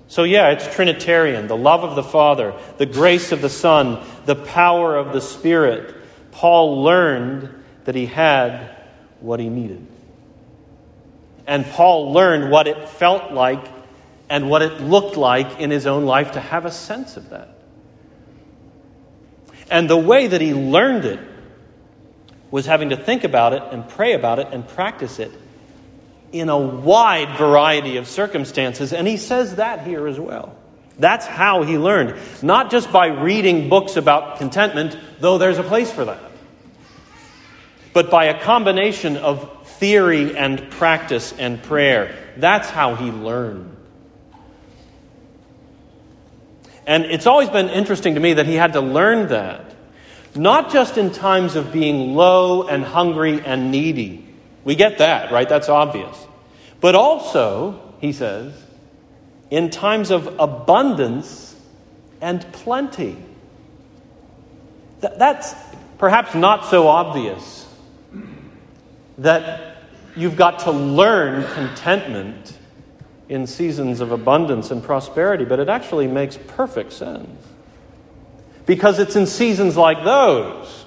So, 0.09 0.25
yeah, 0.25 0.51
it's 0.51 0.75
Trinitarian 0.75 1.49
the 1.49 1.57
love 1.57 1.85
of 1.85 1.95
the 1.95 2.03
Father, 2.03 2.55
the 2.79 2.87
grace 2.87 3.31
of 3.31 3.43
the 3.43 3.51
Son, 3.51 4.05
the 4.25 4.35
power 4.35 4.97
of 4.97 5.13
the 5.13 5.21
Spirit. 5.21 5.95
Paul 6.33 6.83
learned 6.83 7.55
that 7.85 7.95
he 7.95 8.07
had 8.07 8.77
what 9.21 9.41
he 9.41 9.49
needed. 9.49 9.87
And 11.47 11.65
Paul 11.65 12.13
learned 12.13 12.51
what 12.51 12.69
it 12.69 12.89
felt 12.89 13.33
like 13.33 13.67
and 14.31 14.51
what 14.51 14.63
it 14.63 14.81
looked 14.81 15.17
like 15.17 15.61
in 15.61 15.71
his 15.71 15.87
own 15.87 16.05
life 16.05 16.33
to 16.33 16.41
have 16.41 16.65
a 16.65 16.71
sense 16.71 17.17
of 17.17 17.31
that. 17.31 17.49
And 19.71 19.89
the 19.89 19.97
way 19.97 20.27
that 20.27 20.41
he 20.41 20.55
learned 20.55 21.05
it 21.05 21.21
was 22.51 22.67
having 22.67 22.91
to 22.91 22.97
think 22.97 23.25
about 23.25 23.53
it 23.53 23.63
and 23.71 23.89
pray 23.89 24.15
about 24.15 24.39
it 24.39 24.49
and 24.53 24.67
practice 24.67 25.19
it 25.19 25.33
in 26.33 26.49
a 26.49 26.59
wide 26.59 27.37
variety 27.37 27.97
of 27.97 28.07
circumstances. 28.07 28.93
And 28.93 29.07
he 29.07 29.17
says 29.17 29.57
that 29.57 29.87
here 29.87 30.07
as 30.07 30.19
well. 30.19 30.57
That's 30.99 31.27
how 31.27 31.63
he 31.63 31.79
learned. 31.79 32.17
Not 32.43 32.71
just 32.71 32.91
by 32.91 33.07
reading 33.07 33.69
books 33.69 33.97
about 33.97 34.39
contentment, 34.39 34.97
though 35.21 35.39
there's 35.39 35.59
a 35.59 35.63
place 35.63 35.91
for 35.93 36.05
that, 36.07 36.21
but 37.93 38.11
by 38.11 38.27
a 38.27 38.43
combination 38.43 39.17
of 39.17 39.67
theory 39.79 40.37
and 40.37 40.71
practice 40.71 41.33
and 41.33 41.63
prayer. 41.63 42.17
That's 42.37 42.69
how 42.69 42.97
he 42.97 43.11
learned. 43.11 43.78
And 46.89 47.05
it's 47.05 47.27
always 47.27 47.51
been 47.51 47.69
interesting 47.69 48.15
to 48.15 48.21
me 48.21 48.33
that 48.33 48.47
he 48.47 48.55
had 48.55 48.73
to 48.73 48.81
learn 48.81 49.29
that 49.29 49.69
not 50.35 50.73
just 50.73 50.97
in 50.97 51.11
times 51.11 51.55
of 51.57 51.73
being 51.73 52.15
low 52.15 52.67
and 52.67 52.85
hungry 52.85 53.41
and 53.45 53.71
needy. 53.71 54.25
We 54.65 54.75
get 54.75 54.99
that, 54.99 55.33
right? 55.33 55.49
That's 55.49 55.69
obvious. 55.69 56.27
But 56.81 56.95
also, 56.95 57.95
he 58.01 58.13
says, 58.13 58.53
in 59.51 59.71
times 59.71 60.11
of 60.11 60.39
abundance 60.39 61.57
and 62.21 62.51
plenty. 62.53 63.17
Th- 65.01 65.13
that's 65.17 65.55
perhaps 65.99 66.35
not 66.35 66.67
so 66.67 66.89
obvious 66.89 67.67
that 69.19 69.77
you've 70.17 70.37
got 70.37 70.61
to 70.61 70.71
learn 70.71 71.47
contentment 71.55 72.58
in 73.29 73.47
seasons 73.47 74.01
of 74.01 74.11
abundance 74.11 74.71
and 74.71 74.83
prosperity, 74.83 75.45
but 75.45 75.59
it 75.61 75.69
actually 75.69 76.07
makes 76.07 76.39
perfect 76.47 76.93
sense. 76.93 77.47
Because 78.65 78.99
it's 78.99 79.17
in 79.17 79.27
seasons 79.27 79.77
like 79.77 80.05
those, 80.05 80.85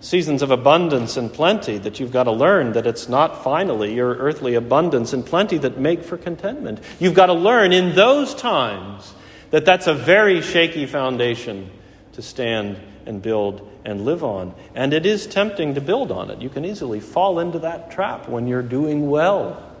seasons 0.00 0.42
of 0.42 0.50
abundance 0.50 1.16
and 1.16 1.32
plenty, 1.32 1.78
that 1.78 2.00
you've 2.00 2.12
got 2.12 2.24
to 2.24 2.32
learn 2.32 2.72
that 2.72 2.86
it's 2.86 3.08
not 3.08 3.44
finally 3.44 3.94
your 3.94 4.14
earthly 4.16 4.54
abundance 4.54 5.12
and 5.12 5.24
plenty 5.24 5.58
that 5.58 5.78
make 5.78 6.02
for 6.02 6.16
contentment. 6.16 6.80
You've 6.98 7.14
got 7.14 7.26
to 7.26 7.34
learn 7.34 7.72
in 7.72 7.94
those 7.94 8.34
times 8.34 9.14
that 9.50 9.64
that's 9.64 9.86
a 9.86 9.94
very 9.94 10.42
shaky 10.42 10.86
foundation 10.86 11.70
to 12.12 12.22
stand 12.22 12.78
and 13.06 13.20
build 13.20 13.68
and 13.84 14.04
live 14.04 14.22
on. 14.22 14.54
And 14.74 14.92
it 14.92 15.06
is 15.06 15.26
tempting 15.26 15.74
to 15.74 15.80
build 15.80 16.12
on 16.12 16.30
it. 16.30 16.40
You 16.40 16.48
can 16.48 16.64
easily 16.64 17.00
fall 17.00 17.38
into 17.40 17.60
that 17.60 17.90
trap 17.90 18.28
when 18.28 18.46
you're 18.46 18.62
doing 18.62 19.08
well. 19.08 19.71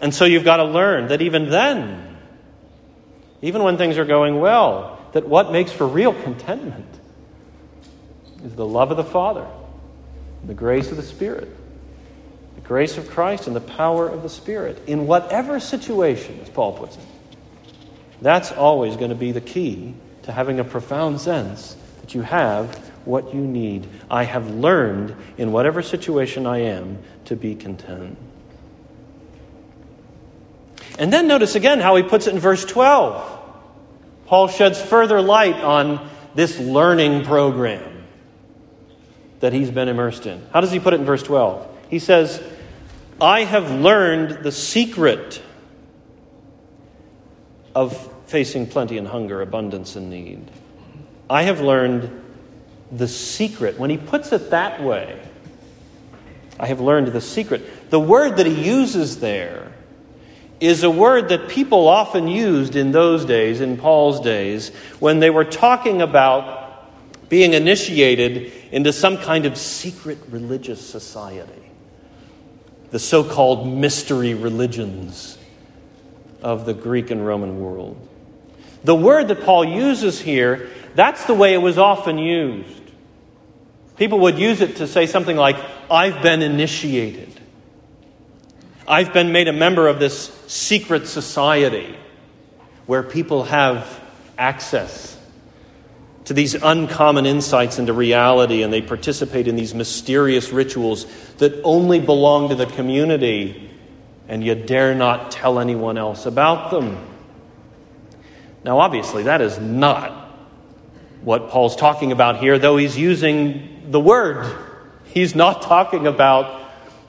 And 0.00 0.14
so 0.14 0.24
you've 0.24 0.44
got 0.44 0.56
to 0.56 0.64
learn 0.64 1.08
that 1.08 1.20
even 1.20 1.50
then, 1.50 2.16
even 3.42 3.62
when 3.62 3.76
things 3.76 3.98
are 3.98 4.04
going 4.04 4.40
well, 4.40 4.98
that 5.12 5.28
what 5.28 5.52
makes 5.52 5.72
for 5.72 5.86
real 5.86 6.14
contentment 6.14 7.00
is 8.44 8.54
the 8.54 8.66
love 8.66 8.90
of 8.90 8.96
the 8.96 9.04
Father, 9.04 9.46
the 10.44 10.54
grace 10.54 10.90
of 10.90 10.96
the 10.96 11.02
Spirit, 11.02 11.48
the 12.54 12.60
grace 12.62 12.96
of 12.96 13.10
Christ, 13.10 13.46
and 13.46 13.54
the 13.54 13.60
power 13.60 14.08
of 14.08 14.22
the 14.22 14.28
Spirit 14.28 14.82
in 14.86 15.06
whatever 15.06 15.60
situation, 15.60 16.40
as 16.42 16.48
Paul 16.48 16.72
puts 16.72 16.96
it. 16.96 17.04
That's 18.22 18.52
always 18.52 18.96
going 18.96 19.10
to 19.10 19.16
be 19.16 19.32
the 19.32 19.40
key 19.40 19.94
to 20.22 20.32
having 20.32 20.60
a 20.60 20.64
profound 20.64 21.20
sense 21.20 21.76
that 22.00 22.14
you 22.14 22.22
have 22.22 22.74
what 23.04 23.34
you 23.34 23.40
need. 23.40 23.86
I 24.10 24.24
have 24.24 24.50
learned 24.50 25.14
in 25.38 25.52
whatever 25.52 25.82
situation 25.82 26.46
I 26.46 26.58
am 26.58 26.98
to 27.26 27.36
be 27.36 27.54
content. 27.54 28.16
And 31.00 31.10
then 31.10 31.26
notice 31.26 31.54
again 31.54 31.80
how 31.80 31.96
he 31.96 32.02
puts 32.02 32.26
it 32.26 32.34
in 32.34 32.38
verse 32.38 32.62
12. 32.66 33.38
Paul 34.26 34.48
sheds 34.48 34.80
further 34.80 35.22
light 35.22 35.56
on 35.56 36.06
this 36.34 36.58
learning 36.58 37.24
program 37.24 38.04
that 39.40 39.54
he's 39.54 39.70
been 39.70 39.88
immersed 39.88 40.26
in. 40.26 40.46
How 40.52 40.60
does 40.60 40.70
he 40.70 40.78
put 40.78 40.92
it 40.92 41.00
in 41.00 41.06
verse 41.06 41.22
12? 41.22 41.66
He 41.88 41.98
says, 42.00 42.42
I 43.18 43.44
have 43.44 43.70
learned 43.70 44.44
the 44.44 44.52
secret 44.52 45.42
of 47.74 47.96
facing 48.26 48.66
plenty 48.66 48.98
and 48.98 49.08
hunger, 49.08 49.40
abundance 49.40 49.96
and 49.96 50.10
need. 50.10 50.50
I 51.30 51.44
have 51.44 51.62
learned 51.62 52.10
the 52.92 53.08
secret. 53.08 53.78
When 53.78 53.88
he 53.88 53.96
puts 53.96 54.32
it 54.32 54.50
that 54.50 54.82
way, 54.82 55.18
I 56.58 56.66
have 56.66 56.80
learned 56.80 57.08
the 57.08 57.22
secret. 57.22 57.88
The 57.88 57.98
word 58.00 58.36
that 58.36 58.44
he 58.44 58.66
uses 58.66 59.20
there 59.20 59.69
is 60.60 60.82
a 60.82 60.90
word 60.90 61.30
that 61.30 61.48
people 61.48 61.88
often 61.88 62.28
used 62.28 62.76
in 62.76 62.92
those 62.92 63.24
days, 63.24 63.60
in 63.60 63.78
Paul's 63.78 64.20
days, 64.20 64.68
when 64.98 65.18
they 65.18 65.30
were 65.30 65.44
talking 65.44 66.02
about 66.02 67.28
being 67.30 67.54
initiated 67.54 68.52
into 68.70 68.92
some 68.92 69.16
kind 69.16 69.46
of 69.46 69.56
secret 69.56 70.18
religious 70.28 70.86
society. 70.86 71.52
The 72.90 72.98
so 72.98 73.24
called 73.24 73.66
mystery 73.66 74.34
religions 74.34 75.38
of 76.42 76.66
the 76.66 76.74
Greek 76.74 77.10
and 77.10 77.24
Roman 77.24 77.60
world. 77.60 78.08
The 78.82 78.94
word 78.94 79.28
that 79.28 79.42
Paul 79.42 79.64
uses 79.64 80.20
here, 80.20 80.68
that's 80.94 81.24
the 81.26 81.34
way 81.34 81.54
it 81.54 81.58
was 81.58 81.78
often 81.78 82.18
used. 82.18 82.80
People 83.96 84.20
would 84.20 84.38
use 84.38 84.60
it 84.60 84.76
to 84.76 84.86
say 84.86 85.06
something 85.06 85.36
like, 85.36 85.56
I've 85.90 86.22
been 86.22 86.42
initiated. 86.42 87.28
I've 88.90 89.12
been 89.12 89.30
made 89.30 89.46
a 89.46 89.52
member 89.52 89.86
of 89.86 90.00
this 90.00 90.36
secret 90.48 91.06
society 91.06 91.94
where 92.86 93.04
people 93.04 93.44
have 93.44 94.00
access 94.36 95.16
to 96.24 96.34
these 96.34 96.54
uncommon 96.54 97.24
insights 97.24 97.78
into 97.78 97.92
reality 97.92 98.64
and 98.64 98.72
they 98.72 98.82
participate 98.82 99.46
in 99.46 99.54
these 99.54 99.74
mysterious 99.74 100.50
rituals 100.50 101.06
that 101.38 101.60
only 101.62 102.00
belong 102.00 102.48
to 102.48 102.56
the 102.56 102.66
community 102.66 103.70
and 104.26 104.42
you 104.42 104.56
dare 104.56 104.92
not 104.92 105.30
tell 105.30 105.60
anyone 105.60 105.96
else 105.96 106.26
about 106.26 106.72
them. 106.72 106.98
Now, 108.64 108.80
obviously, 108.80 109.22
that 109.22 109.40
is 109.40 109.56
not 109.60 110.10
what 111.22 111.50
Paul's 111.50 111.76
talking 111.76 112.10
about 112.10 112.38
here, 112.38 112.58
though 112.58 112.76
he's 112.76 112.98
using 112.98 113.86
the 113.92 114.00
word. 114.00 114.52
He's 115.04 115.36
not 115.36 115.62
talking 115.62 116.08
about 116.08 116.59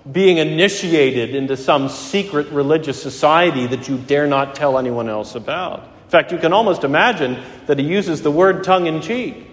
being 0.10 0.38
initiated 0.38 1.36
into 1.36 1.56
some 1.56 1.90
secret 1.90 2.48
religious 2.48 3.02
society 3.02 3.68
that 3.68 3.88
you 3.88 3.98
dare 3.98 4.26
not 4.26 4.56
tell 4.56 4.80
anyone 4.80 5.10
else 5.10 5.36
about. 5.36 5.84
In 5.84 6.10
fact, 6.10 6.32
you 6.32 6.38
can 6.38 6.54
almost 6.54 6.84
imagine 6.84 7.42
that 7.68 7.78
he 7.78 7.86
uses 7.86 8.22
the 8.22 8.32
word 8.32 8.64
tongue 8.64 8.88
in 8.88 9.02
cheek. 9.02 9.48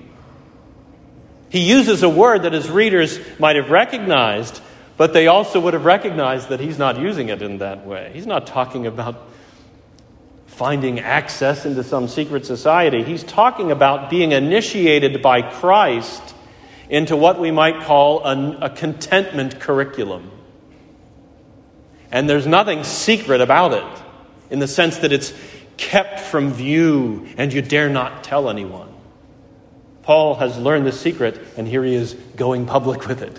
He 1.50 1.60
uses 1.60 2.02
a 2.02 2.08
word 2.08 2.42
that 2.42 2.52
his 2.52 2.68
readers 2.70 3.18
might 3.38 3.56
have 3.56 3.70
recognized, 3.70 4.60
but 4.96 5.12
they 5.12 5.26
also 5.26 5.60
would 5.60 5.74
have 5.74 5.84
recognized 5.84 6.48
that 6.48 6.60
he's 6.60 6.78
not 6.78 6.98
using 6.98 7.28
it 7.28 7.42
in 7.42 7.58
that 7.58 7.86
way. 7.86 8.10
He's 8.14 8.26
not 8.26 8.46
talking 8.46 8.86
about 8.86 9.28
finding 10.46 10.98
access 10.98 11.64
into 11.64 11.84
some 11.84 12.08
secret 12.08 12.44
society. 12.44 13.04
He's 13.04 13.22
talking 13.22 13.70
about 13.70 14.10
being 14.10 14.32
initiated 14.32 15.22
by 15.22 15.42
Christ 15.42 16.34
into 16.90 17.16
what 17.16 17.38
we 17.38 17.50
might 17.50 17.82
call 17.84 18.24
a, 18.24 18.58
a 18.62 18.70
contentment 18.70 19.60
curriculum. 19.60 20.32
And 22.10 22.28
there's 22.28 22.46
nothing 22.46 22.84
secret 22.84 23.40
about 23.40 23.72
it 23.74 24.02
in 24.50 24.58
the 24.58 24.68
sense 24.68 24.98
that 24.98 25.12
it's 25.12 25.32
kept 25.76 26.20
from 26.20 26.52
view 26.52 27.26
and 27.36 27.52
you 27.52 27.62
dare 27.62 27.88
not 27.88 28.24
tell 28.24 28.48
anyone. 28.48 28.92
Paul 30.02 30.36
has 30.36 30.56
learned 30.56 30.86
the 30.86 30.92
secret, 30.92 31.38
and 31.58 31.68
here 31.68 31.84
he 31.84 31.94
is 31.94 32.14
going 32.34 32.64
public 32.64 33.06
with 33.08 33.20
it. 33.20 33.38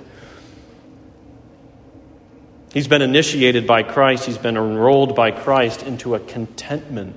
He's 2.71 2.87
been 2.87 3.01
initiated 3.01 3.65
by 3.65 3.81
Christ, 3.83 4.25
he's 4.25 4.37
been 4.37 4.55
enrolled 4.55 5.15
by 5.15 5.31
Christ 5.31 5.81
into 5.81 6.13
a 6.13 6.19
contentment 6.19 7.15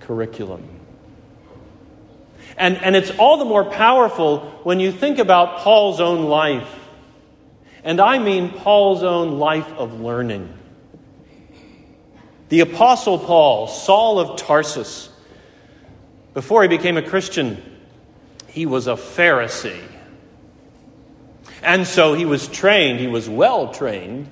curriculum. 0.00 0.68
And, 2.56 2.76
and 2.76 2.94
it's 2.96 3.10
all 3.12 3.38
the 3.38 3.44
more 3.44 3.64
powerful 3.64 4.40
when 4.64 4.80
you 4.80 4.92
think 4.92 5.18
about 5.18 5.58
Paul's 5.58 6.00
own 6.00 6.24
life. 6.24 6.68
And 7.84 8.00
I 8.00 8.18
mean 8.18 8.50
Paul's 8.50 9.02
own 9.02 9.38
life 9.38 9.70
of 9.74 10.00
learning. 10.00 10.52
The 12.48 12.60
Apostle 12.60 13.18
Paul, 13.18 13.68
Saul 13.68 14.18
of 14.18 14.38
Tarsus, 14.38 15.10
before 16.32 16.62
he 16.62 16.68
became 16.68 16.96
a 16.96 17.02
Christian, 17.02 17.62
he 18.48 18.64
was 18.66 18.86
a 18.86 18.94
Pharisee. 18.94 19.82
And 21.62 21.86
so 21.86 22.14
he 22.14 22.24
was 22.24 22.48
trained, 22.48 23.00
he 23.00 23.06
was 23.06 23.28
well 23.28 23.72
trained 23.72 24.28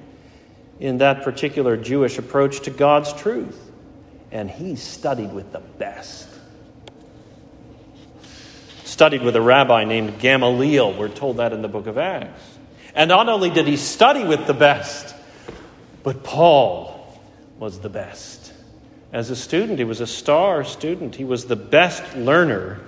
in 0.80 0.98
that 0.98 1.22
particular 1.22 1.76
Jewish 1.76 2.18
approach 2.18 2.60
to 2.60 2.70
God's 2.70 3.12
truth. 3.12 3.58
And 4.30 4.50
he 4.50 4.76
studied 4.76 5.32
with 5.32 5.52
the 5.52 5.60
best. 5.60 6.28
Studied 8.84 9.22
with 9.22 9.36
a 9.36 9.40
rabbi 9.40 9.84
named 9.84 10.18
Gamaliel. 10.18 10.94
We're 10.94 11.08
told 11.08 11.36
that 11.36 11.52
in 11.52 11.62
the 11.62 11.68
book 11.68 11.86
of 11.86 11.98
Acts. 11.98 12.51
And 12.94 13.08
not 13.08 13.28
only 13.28 13.50
did 13.50 13.66
he 13.66 13.76
study 13.76 14.24
with 14.24 14.46
the 14.46 14.54
best, 14.54 15.14
but 16.02 16.22
Paul 16.22 17.18
was 17.58 17.80
the 17.80 17.88
best. 17.88 18.52
As 19.12 19.30
a 19.30 19.36
student, 19.36 19.78
he 19.78 19.84
was 19.84 20.00
a 20.00 20.06
star 20.06 20.64
student. 20.64 21.14
He 21.14 21.24
was 21.24 21.46
the 21.46 21.56
best 21.56 22.16
learner 22.16 22.80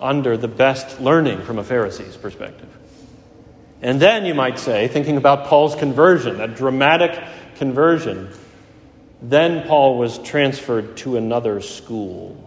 under 0.00 0.36
the 0.36 0.48
best 0.48 1.00
learning 1.00 1.42
from 1.42 1.58
a 1.58 1.64
Pharisee's 1.64 2.16
perspective. 2.16 2.68
And 3.82 4.00
then 4.00 4.24
you 4.26 4.34
might 4.34 4.58
say, 4.58 4.88
thinking 4.88 5.16
about 5.16 5.46
Paul's 5.46 5.74
conversion, 5.74 6.38
that 6.38 6.56
dramatic 6.56 7.22
conversion, 7.56 8.30
then 9.22 9.66
Paul 9.66 9.98
was 9.98 10.18
transferred 10.18 10.96
to 10.98 11.16
another 11.16 11.60
school. 11.60 12.42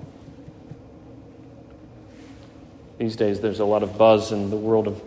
These 2.97 3.15
days, 3.15 3.39
there's 3.39 3.59
a 3.59 3.65
lot 3.65 3.83
of 3.83 3.97
buzz 3.97 4.31
in 4.31 4.49
the 4.49 4.57
world 4.57 4.87
of 4.87 5.01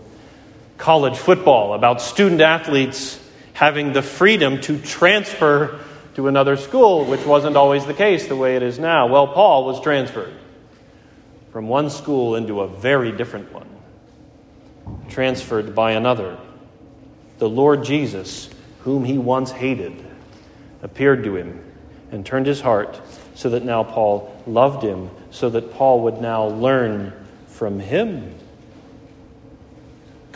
college 0.78 1.16
football 1.16 1.74
about 1.74 2.00
student 2.00 2.40
athletes 2.40 3.18
having 3.52 3.92
the 3.92 4.02
freedom 4.02 4.60
to 4.62 4.78
transfer 4.80 5.78
to 6.14 6.28
another 6.28 6.56
school, 6.56 7.04
which 7.04 7.24
wasn't 7.24 7.56
always 7.56 7.86
the 7.86 7.94
case 7.94 8.26
the 8.26 8.36
way 8.36 8.56
it 8.56 8.62
is 8.62 8.78
now. 8.78 9.06
Well, 9.06 9.28
Paul 9.28 9.64
was 9.64 9.80
transferred 9.80 10.34
from 11.52 11.68
one 11.68 11.90
school 11.90 12.34
into 12.34 12.60
a 12.60 12.68
very 12.68 13.12
different 13.12 13.52
one 13.52 13.68
transferred 15.08 15.74
by 15.74 15.92
another. 15.92 16.38
The 17.38 17.48
Lord 17.48 17.84
Jesus, 17.84 18.48
whom 18.80 19.04
he 19.04 19.18
once 19.18 19.50
hated, 19.50 20.04
appeared 20.82 21.24
to 21.24 21.36
him 21.36 21.62
and 22.10 22.24
turned 22.24 22.46
his 22.46 22.60
heart 22.60 23.00
so 23.34 23.50
that 23.50 23.64
now 23.64 23.84
Paul 23.84 24.34
loved 24.46 24.82
him, 24.82 25.10
so 25.30 25.50
that 25.50 25.74
Paul 25.74 26.02
would 26.02 26.20
now 26.20 26.46
learn 26.46 27.12
from 27.46 27.80
him. 27.80 28.34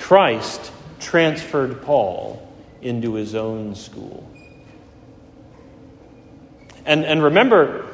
Christ 0.06 0.70
transferred 1.00 1.82
Paul 1.82 2.40
into 2.80 3.14
his 3.14 3.34
own 3.34 3.74
school. 3.74 4.24
And, 6.84 7.04
and 7.04 7.24
remember 7.24 7.88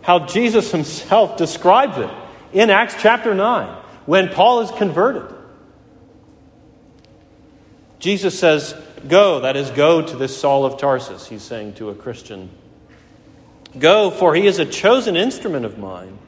how 0.00 0.26
Jesus 0.26 0.72
himself 0.72 1.36
describes 1.44 1.98
it 1.98 2.10
in 2.52 2.68
Acts 2.68 2.96
chapter 2.98 3.32
9 3.32 3.68
when 4.06 4.30
Paul 4.30 4.62
is 4.62 4.72
converted. 4.72 5.32
Jesus 8.00 8.36
says, 8.36 8.74
Go, 9.06 9.42
that 9.42 9.54
is, 9.54 9.70
go 9.70 10.02
to 10.04 10.16
this 10.16 10.36
Saul 10.36 10.64
of 10.64 10.80
Tarsus, 10.80 11.28
he's 11.28 11.42
saying 11.42 11.74
to 11.74 11.90
a 11.90 11.94
Christian. 11.94 12.50
Go, 13.78 14.10
for 14.10 14.34
he 14.34 14.48
is 14.48 14.58
a 14.58 14.66
chosen 14.66 15.14
instrument 15.14 15.64
of 15.64 15.78
mine 15.78 16.18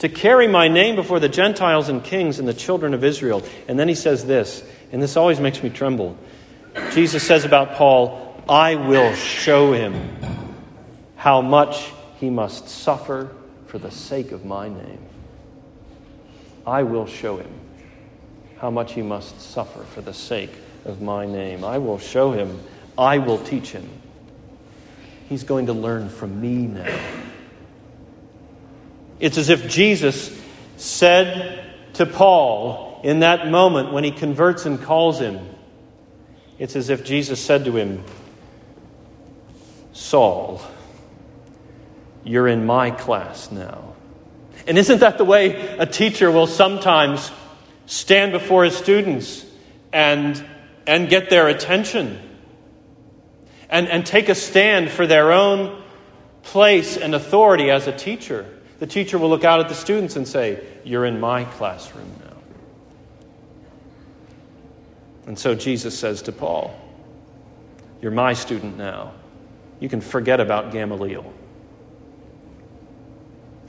to 0.00 0.08
carry 0.08 0.48
my 0.48 0.68
name 0.68 0.96
before 0.96 1.20
the 1.20 1.28
Gentiles 1.28 1.88
and 1.88 2.02
kings 2.02 2.38
and 2.38 2.48
the 2.48 2.54
children 2.54 2.94
of 2.94 3.04
Israel. 3.04 3.42
And 3.68 3.78
then 3.78 3.86
he 3.88 3.94
says 3.94 4.26
this, 4.26 4.64
and 4.92 5.02
this 5.02 5.16
always 5.16 5.40
makes 5.40 5.62
me 5.62 5.70
tremble. 5.70 6.18
Jesus 6.92 7.22
says 7.22 7.44
about 7.44 7.74
Paul, 7.74 8.42
I 8.48 8.74
will 8.74 9.14
show 9.14 9.72
him 9.72 10.16
how 11.16 11.42
much 11.42 11.92
he 12.18 12.30
must 12.30 12.68
suffer 12.68 13.30
for 13.66 13.78
the 13.78 13.90
sake 13.90 14.32
of 14.32 14.44
my 14.44 14.68
name. 14.68 14.98
I 16.66 16.82
will 16.82 17.06
show 17.06 17.36
him 17.36 17.52
how 18.58 18.70
much 18.70 18.92
he 18.92 19.02
must 19.02 19.40
suffer 19.40 19.84
for 19.84 20.00
the 20.00 20.14
sake 20.14 20.52
of 20.84 21.02
my 21.02 21.26
name. 21.26 21.64
I 21.64 21.78
will 21.78 21.98
show 21.98 22.32
him, 22.32 22.58
I 22.96 23.18
will 23.18 23.38
teach 23.38 23.72
him. 23.72 23.88
He's 25.28 25.44
going 25.44 25.66
to 25.66 25.72
learn 25.72 26.08
from 26.08 26.40
me 26.40 26.66
now. 26.66 27.00
It's 29.20 29.38
as 29.38 29.48
if 29.48 29.68
Jesus 29.68 30.36
said 30.76 31.64
to 31.94 32.06
Paul 32.06 33.00
in 33.04 33.20
that 33.20 33.48
moment 33.48 33.92
when 33.92 34.02
he 34.02 34.10
converts 34.10 34.66
and 34.66 34.80
calls 34.80 35.20
him, 35.20 35.46
it's 36.58 36.74
as 36.76 36.90
if 36.90 37.04
Jesus 37.04 37.42
said 37.42 37.64
to 37.66 37.76
him, 37.76 38.04
Saul, 39.92 40.62
you're 42.24 42.48
in 42.48 42.66
my 42.66 42.90
class 42.90 43.50
now. 43.50 43.94
And 44.66 44.78
isn't 44.78 45.00
that 45.00 45.18
the 45.18 45.24
way 45.24 45.76
a 45.78 45.86
teacher 45.86 46.30
will 46.30 46.46
sometimes 46.46 47.30
stand 47.86 48.32
before 48.32 48.64
his 48.64 48.76
students 48.76 49.44
and 49.92 50.44
and 50.86 51.08
get 51.08 51.30
their 51.30 51.48
attention 51.48 52.18
and, 53.68 53.88
and 53.88 54.04
take 54.04 54.28
a 54.28 54.34
stand 54.34 54.90
for 54.90 55.06
their 55.06 55.32
own 55.32 55.82
place 56.42 56.96
and 56.96 57.14
authority 57.14 57.70
as 57.70 57.86
a 57.86 57.92
teacher. 57.96 58.44
The 58.80 58.86
teacher 58.86 59.18
will 59.18 59.28
look 59.28 59.44
out 59.44 59.60
at 59.60 59.68
the 59.68 59.74
students 59.74 60.16
and 60.16 60.26
say, 60.26 60.66
You're 60.84 61.04
in 61.04 61.20
my 61.20 61.44
classroom 61.44 62.10
now. 62.24 62.36
And 65.26 65.38
so 65.38 65.54
Jesus 65.54 65.96
says 65.96 66.22
to 66.22 66.32
Paul, 66.32 66.74
You're 68.00 68.10
my 68.10 68.32
student 68.32 68.76
now. 68.76 69.12
You 69.78 69.88
can 69.88 70.00
forget 70.00 70.40
about 70.40 70.72
Gamaliel. 70.72 71.32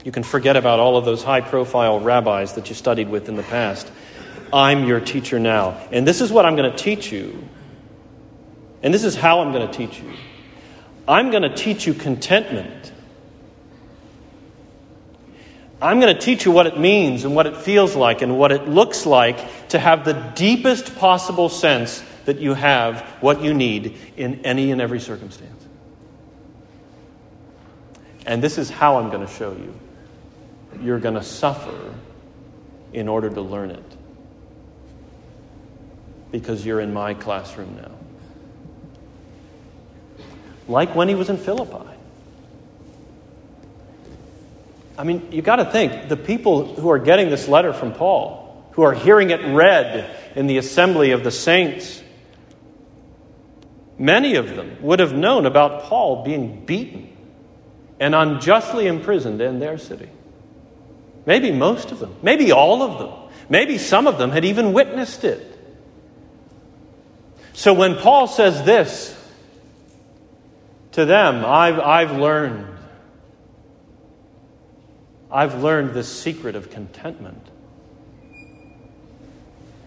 You 0.04 0.12
can 0.12 0.22
forget 0.22 0.56
about 0.56 0.80
all 0.80 0.96
of 0.96 1.04
those 1.04 1.22
high 1.22 1.42
profile 1.42 2.00
rabbis 2.00 2.54
that 2.54 2.68
you 2.68 2.74
studied 2.74 3.08
with 3.08 3.28
in 3.28 3.36
the 3.36 3.44
past. 3.44 3.90
I'm 4.52 4.84
your 4.84 4.98
teacher 4.98 5.38
now. 5.38 5.78
And 5.92 6.06
this 6.06 6.20
is 6.20 6.32
what 6.32 6.44
I'm 6.44 6.56
going 6.56 6.70
to 6.70 6.76
teach 6.76 7.12
you. 7.12 7.46
And 8.82 8.92
this 8.92 9.04
is 9.04 9.14
how 9.14 9.40
I'm 9.40 9.52
going 9.52 9.70
to 9.70 9.72
teach 9.72 10.00
you. 10.00 10.12
I'm 11.06 11.30
going 11.30 11.42
to 11.42 11.54
teach 11.54 11.86
you 11.86 11.94
contentment. 11.94 12.81
I'm 15.82 15.98
going 15.98 16.14
to 16.14 16.20
teach 16.20 16.44
you 16.44 16.52
what 16.52 16.68
it 16.68 16.78
means 16.78 17.24
and 17.24 17.34
what 17.34 17.48
it 17.48 17.56
feels 17.56 17.96
like 17.96 18.22
and 18.22 18.38
what 18.38 18.52
it 18.52 18.68
looks 18.68 19.04
like 19.04 19.68
to 19.70 19.80
have 19.80 20.04
the 20.04 20.12
deepest 20.12 20.94
possible 20.94 21.48
sense 21.48 22.04
that 22.24 22.38
you 22.38 22.54
have 22.54 23.00
what 23.20 23.42
you 23.42 23.52
need 23.52 23.98
in 24.16 24.44
any 24.44 24.70
and 24.70 24.80
every 24.80 25.00
circumstance. 25.00 25.66
And 28.26 28.40
this 28.40 28.58
is 28.58 28.70
how 28.70 28.98
I'm 28.98 29.10
going 29.10 29.26
to 29.26 29.32
show 29.32 29.50
you. 29.50 29.74
You're 30.80 31.00
going 31.00 31.16
to 31.16 31.22
suffer 31.22 31.92
in 32.92 33.08
order 33.08 33.28
to 33.28 33.40
learn 33.40 33.72
it 33.72 33.96
because 36.30 36.64
you're 36.64 36.80
in 36.80 36.92
my 36.92 37.14
classroom 37.14 37.76
now. 37.82 37.90
Like 40.68 40.94
when 40.94 41.08
he 41.08 41.16
was 41.16 41.28
in 41.28 41.38
Philippi. 41.38 41.88
I 44.98 45.04
mean, 45.04 45.28
you've 45.32 45.44
got 45.44 45.56
to 45.56 45.64
think 45.64 46.08
the 46.08 46.16
people 46.16 46.74
who 46.74 46.90
are 46.90 46.98
getting 46.98 47.30
this 47.30 47.48
letter 47.48 47.72
from 47.72 47.92
Paul, 47.92 48.70
who 48.72 48.82
are 48.82 48.92
hearing 48.92 49.30
it 49.30 49.40
read 49.44 50.14
in 50.34 50.46
the 50.46 50.58
assembly 50.58 51.12
of 51.12 51.24
the 51.24 51.30
saints, 51.30 52.02
many 53.98 54.34
of 54.34 54.54
them 54.54 54.78
would 54.82 55.00
have 55.00 55.14
known 55.14 55.46
about 55.46 55.84
Paul 55.84 56.24
being 56.24 56.64
beaten 56.64 57.16
and 58.00 58.14
unjustly 58.14 58.86
imprisoned 58.86 59.40
in 59.40 59.60
their 59.60 59.78
city. 59.78 60.08
Maybe 61.24 61.52
most 61.52 61.92
of 61.92 62.00
them, 62.00 62.16
maybe 62.22 62.50
all 62.50 62.82
of 62.82 62.98
them, 62.98 63.30
maybe 63.48 63.78
some 63.78 64.06
of 64.06 64.18
them 64.18 64.30
had 64.30 64.44
even 64.44 64.72
witnessed 64.72 65.24
it. 65.24 65.48
So 67.52 67.74
when 67.74 67.96
Paul 67.96 68.26
says 68.26 68.64
this 68.64 69.16
to 70.92 71.04
them, 71.04 71.44
I've, 71.44 71.78
I've 71.78 72.12
learned, 72.18 72.71
I've 75.32 75.62
learned 75.62 75.94
the 75.94 76.04
secret 76.04 76.54
of 76.54 76.70
contentment. 76.70 77.48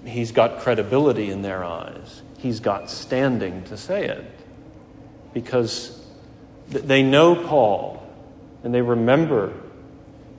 He's 0.06 0.32
got 0.32 0.60
credibility 0.60 1.30
in 1.30 1.42
their 1.42 1.64
eyes. 1.64 2.22
He's 2.38 2.60
got 2.60 2.90
standing 2.90 3.64
to 3.66 3.78
say 3.78 4.06
it 4.06 4.26
because 5.34 6.04
they 6.68 7.04
know 7.04 7.36
Paul 7.36 8.02
and 8.64 8.74
they 8.74 8.82
remember 8.82 9.54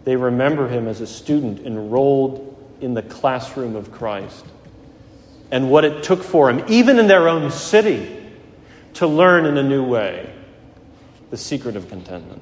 they 0.07 0.15
remember 0.15 0.69
him 0.69 0.87
as 0.87 1.01
a 1.01 1.07
student 1.07 1.67
enrolled 1.67 2.57
in 2.81 2.95
the 2.95 3.03
classroom 3.03 3.75
of 3.75 3.91
Christ 3.91 4.47
and 5.51 5.69
what 5.69 5.85
it 5.85 6.05
took 6.05 6.23
for 6.23 6.49
him, 6.49 6.65
even 6.69 7.01
in 7.01 7.09
their 7.09 7.29
own 7.29 7.51
city, 7.51 8.17
to 8.95 9.09
learn 9.09 9.47
in 9.47 9.59
a 9.59 9.65
new 9.65 9.85
way 9.85 10.33
the 11.31 11.37
secret 11.37 11.75
of 11.75 11.89
contentment. 11.89 12.41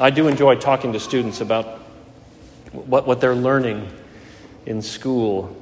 I 0.00 0.10
do 0.10 0.26
enjoy 0.26 0.56
talking 0.56 0.92
to 0.94 1.00
students 1.00 1.40
about 1.40 1.66
what, 2.72 3.06
what 3.06 3.20
they're 3.20 3.34
learning 3.34 3.88
in 4.66 4.82
school. 4.82 5.56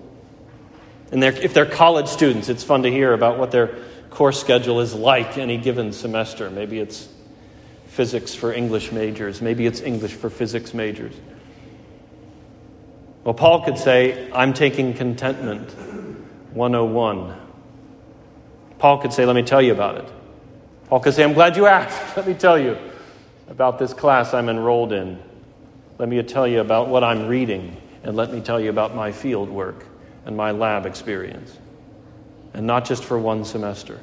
And 1.11 1.23
they're, 1.23 1.33
if 1.33 1.53
they're 1.53 1.66
college 1.66 2.09
students, 2.09 2.49
it's 2.49 2.64
fun 2.64 2.85
to 2.85 2.90
hear 2.90 3.12
about 3.12 3.38
what 3.38 3.51
their 3.51 3.77
course 4.09 4.40
schedule 4.40 4.81
is 4.81 4.95
like 4.95 5.37
any 5.37 5.59
given 5.59 5.92
semester. 5.92 6.51
Maybe 6.51 6.79
it's 6.79 7.09
physics 7.88 8.35
for 8.35 8.55
English 8.55 8.90
majors. 8.90 9.42
Maybe 9.42 9.66
it's 9.66 9.83
English 9.83 10.12
for 10.12 10.31
physics 10.31 10.73
majors. 10.73 11.14
Well, 13.25 13.35
Paul 13.35 13.62
could 13.64 13.77
say, 13.77 14.31
I'm 14.33 14.55
taking 14.55 14.95
contentment 14.95 15.71
101. 16.55 17.37
Paul 18.79 18.99
could 18.99 19.12
say, 19.12 19.27
Let 19.27 19.37
me 19.37 19.42
tell 19.42 19.62
you 19.62 19.73
about 19.73 19.99
it. 19.99 20.09
Paul 20.88 21.01
could 21.01 21.14
say, 21.14 21.23
I'm 21.23 21.35
glad 21.35 21.57
you 21.57 21.66
asked. 21.66 22.01
Let 22.16 22.27
me 22.27 22.35
tell 22.35 22.59
you 22.59 22.79
about 23.48 23.78
this 23.78 23.92
class 23.92 24.35
I'm 24.35 24.48
enrolled 24.48 24.92
in. 24.92 25.20
Let 25.98 26.09
me 26.09 26.22
tell 26.22 26.46
you 26.46 26.61
about 26.61 26.88
what 26.88 27.05
I'm 27.05 27.26
reading, 27.26 27.76
and 28.02 28.16
let 28.16 28.33
me 28.33 28.40
tell 28.40 28.61
you 28.61 28.70
about 28.70 28.94
my 28.94 29.12
field 29.12 29.48
work 29.48 29.85
and 30.24 30.37
my 30.37 30.52
lab 30.52 30.87
experience. 30.87 31.57
And 32.55 32.66
not 32.66 32.85
just 32.85 33.05
for 33.05 33.18
one 33.18 33.44
semester. 33.44 34.00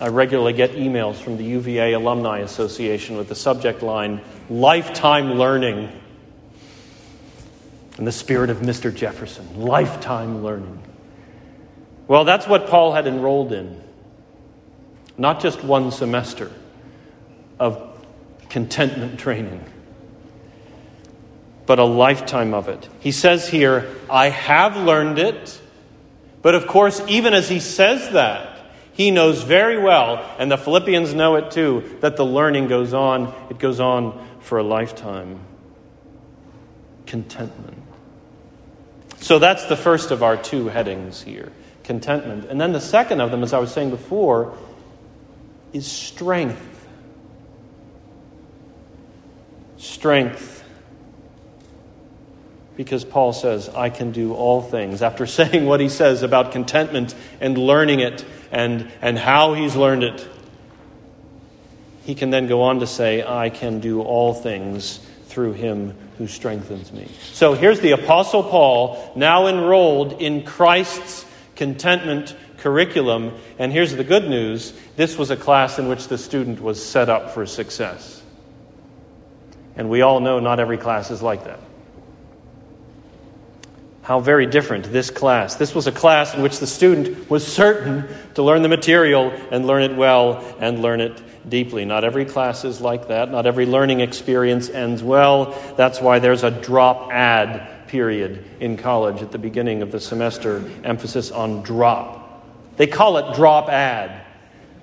I 0.00 0.08
regularly 0.08 0.52
get 0.52 0.72
emails 0.72 1.16
from 1.16 1.38
the 1.38 1.44
UVA 1.44 1.94
Alumni 1.94 2.40
Association 2.40 3.16
with 3.16 3.28
the 3.28 3.34
subject 3.34 3.82
line 3.82 4.20
Lifetime 4.50 5.34
Learning. 5.34 5.90
In 7.98 8.04
the 8.04 8.12
spirit 8.12 8.50
of 8.50 8.58
Mr. 8.58 8.94
Jefferson, 8.94 9.62
lifetime 9.62 10.42
learning. 10.42 10.82
Well, 12.06 12.24
that's 12.24 12.46
what 12.46 12.66
Paul 12.66 12.92
had 12.92 13.06
enrolled 13.06 13.54
in. 13.54 13.82
Not 15.16 15.40
just 15.40 15.64
one 15.64 15.90
semester 15.90 16.52
of 17.58 17.98
contentment 18.48 19.18
training, 19.18 19.64
but 21.66 21.78
a 21.78 21.84
lifetime 21.84 22.54
of 22.54 22.68
it. 22.68 22.88
He 23.00 23.12
says 23.12 23.48
here, 23.48 23.94
I 24.08 24.28
have 24.28 24.76
learned 24.76 25.18
it. 25.18 25.60
But 26.42 26.54
of 26.54 26.66
course, 26.66 27.02
even 27.08 27.34
as 27.34 27.48
he 27.48 27.58
says 27.58 28.10
that, 28.10 28.52
he 28.92 29.10
knows 29.10 29.42
very 29.42 29.82
well, 29.82 30.24
and 30.38 30.50
the 30.50 30.56
Philippians 30.56 31.12
know 31.12 31.36
it 31.36 31.50
too, 31.50 31.98
that 32.00 32.16
the 32.16 32.24
learning 32.24 32.68
goes 32.68 32.94
on. 32.94 33.34
It 33.50 33.58
goes 33.58 33.80
on 33.80 34.26
for 34.40 34.58
a 34.58 34.62
lifetime. 34.62 35.40
Contentment. 37.04 37.82
So 39.18 39.38
that's 39.38 39.64
the 39.66 39.76
first 39.76 40.12
of 40.12 40.22
our 40.22 40.36
two 40.36 40.68
headings 40.68 41.22
here 41.22 41.52
contentment. 41.86 42.46
And 42.50 42.60
then 42.60 42.72
the 42.72 42.80
second 42.80 43.20
of 43.20 43.30
them, 43.30 43.42
as 43.42 43.52
I 43.52 43.58
was 43.58 43.72
saying 43.72 43.90
before, 43.90 44.58
is 45.72 45.86
strength. 45.86 46.75
Strength 49.78 50.56
because 52.76 53.04
Paul 53.04 53.32
says, 53.32 53.68
I 53.70 53.90
can 53.90 54.12
do 54.12 54.34
all 54.34 54.62
things. 54.62 55.02
After 55.02 55.26
saying 55.26 55.66
what 55.66 55.80
he 55.80 55.88
says 55.88 56.22
about 56.22 56.52
contentment 56.52 57.14
and 57.40 57.56
learning 57.58 58.00
it 58.00 58.24
and, 58.52 58.90
and 59.00 59.18
how 59.18 59.54
he's 59.54 59.74
learned 59.74 60.04
it, 60.04 60.28
he 62.04 62.14
can 62.14 62.30
then 62.30 62.46
go 62.46 62.62
on 62.62 62.80
to 62.80 62.86
say, 62.86 63.24
I 63.26 63.50
can 63.50 63.80
do 63.80 64.00
all 64.02 64.32
things 64.32 65.00
through 65.26 65.54
him 65.54 65.94
who 66.18 66.28
strengthens 66.28 66.92
me. 66.92 67.08
So 67.32 67.54
here's 67.54 67.80
the 67.80 67.90
Apostle 67.92 68.44
Paul, 68.44 69.12
now 69.16 69.48
enrolled 69.48 70.20
in 70.22 70.44
Christ's 70.44 71.26
contentment 71.56 72.36
curriculum. 72.58 73.32
And 73.58 73.72
here's 73.72 73.94
the 73.96 74.04
good 74.04 74.28
news 74.28 74.72
this 74.94 75.18
was 75.18 75.30
a 75.30 75.36
class 75.36 75.78
in 75.78 75.88
which 75.88 76.08
the 76.08 76.16
student 76.16 76.60
was 76.60 76.82
set 76.84 77.08
up 77.08 77.32
for 77.32 77.44
success. 77.44 78.15
And 79.76 79.90
we 79.90 80.02
all 80.02 80.20
know 80.20 80.40
not 80.40 80.60
every 80.60 80.78
class 80.78 81.10
is 81.10 81.22
like 81.22 81.44
that. 81.44 81.60
How 84.02 84.20
very 84.20 84.46
different 84.46 84.92
this 84.92 85.10
class. 85.10 85.56
This 85.56 85.74
was 85.74 85.88
a 85.88 85.92
class 85.92 86.32
in 86.34 86.40
which 86.40 86.60
the 86.60 86.66
student 86.66 87.28
was 87.28 87.44
certain 87.46 88.06
to 88.34 88.42
learn 88.42 88.62
the 88.62 88.68
material 88.68 89.32
and 89.50 89.66
learn 89.66 89.82
it 89.82 89.96
well 89.96 90.54
and 90.60 90.80
learn 90.80 91.00
it 91.00 91.20
deeply. 91.48 91.84
Not 91.84 92.04
every 92.04 92.24
class 92.24 92.64
is 92.64 92.80
like 92.80 93.08
that. 93.08 93.30
Not 93.30 93.46
every 93.46 93.66
learning 93.66 94.00
experience 94.00 94.70
ends 94.70 95.02
well. 95.02 95.58
That's 95.76 96.00
why 96.00 96.20
there's 96.20 96.44
a 96.44 96.50
drop 96.50 97.10
add 97.10 97.88
period 97.88 98.44
in 98.60 98.76
college 98.76 99.22
at 99.22 99.32
the 99.32 99.38
beginning 99.38 99.82
of 99.82 99.90
the 99.90 100.00
semester, 100.00 100.64
emphasis 100.84 101.30
on 101.30 101.62
drop. 101.62 102.46
They 102.76 102.86
call 102.86 103.16
it 103.18 103.34
drop 103.34 103.68
add, 103.68 104.24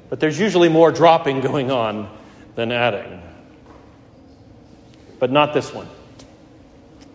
but 0.10 0.20
there's 0.20 0.40
usually 0.40 0.70
more 0.70 0.92
dropping 0.92 1.42
going 1.42 1.72
on 1.72 2.10
than 2.56 2.72
adding. 2.72 3.23
But 5.24 5.32
not 5.32 5.54
this 5.54 5.74
one. 5.74 5.88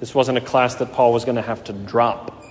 This 0.01 0.14
wasn't 0.14 0.38
a 0.38 0.40
class 0.40 0.77
that 0.77 0.94
Paul 0.94 1.12
was 1.12 1.27
going 1.27 1.37
to 1.37 1.42
have 1.42 1.64
to 1.64 1.75
drop. 1.75 2.42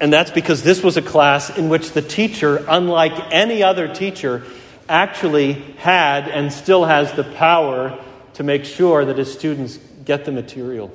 And 0.00 0.12
that's 0.12 0.32
because 0.32 0.64
this 0.64 0.82
was 0.82 0.96
a 0.96 1.02
class 1.02 1.56
in 1.56 1.68
which 1.68 1.92
the 1.92 2.02
teacher, 2.02 2.64
unlike 2.68 3.12
any 3.30 3.62
other 3.62 3.86
teacher, 3.86 4.42
actually 4.88 5.52
had 5.52 6.26
and 6.28 6.52
still 6.52 6.84
has 6.84 7.12
the 7.12 7.22
power 7.22 7.96
to 8.34 8.42
make 8.42 8.64
sure 8.64 9.04
that 9.04 9.18
his 9.18 9.32
students 9.32 9.78
get 10.04 10.24
the 10.24 10.32
material. 10.32 10.90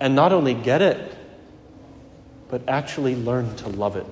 And 0.00 0.16
not 0.16 0.32
only 0.32 0.54
get 0.54 0.82
it, 0.82 1.16
but 2.48 2.62
actually 2.66 3.14
learn 3.14 3.54
to 3.58 3.68
love 3.68 3.94
it. 3.94 4.06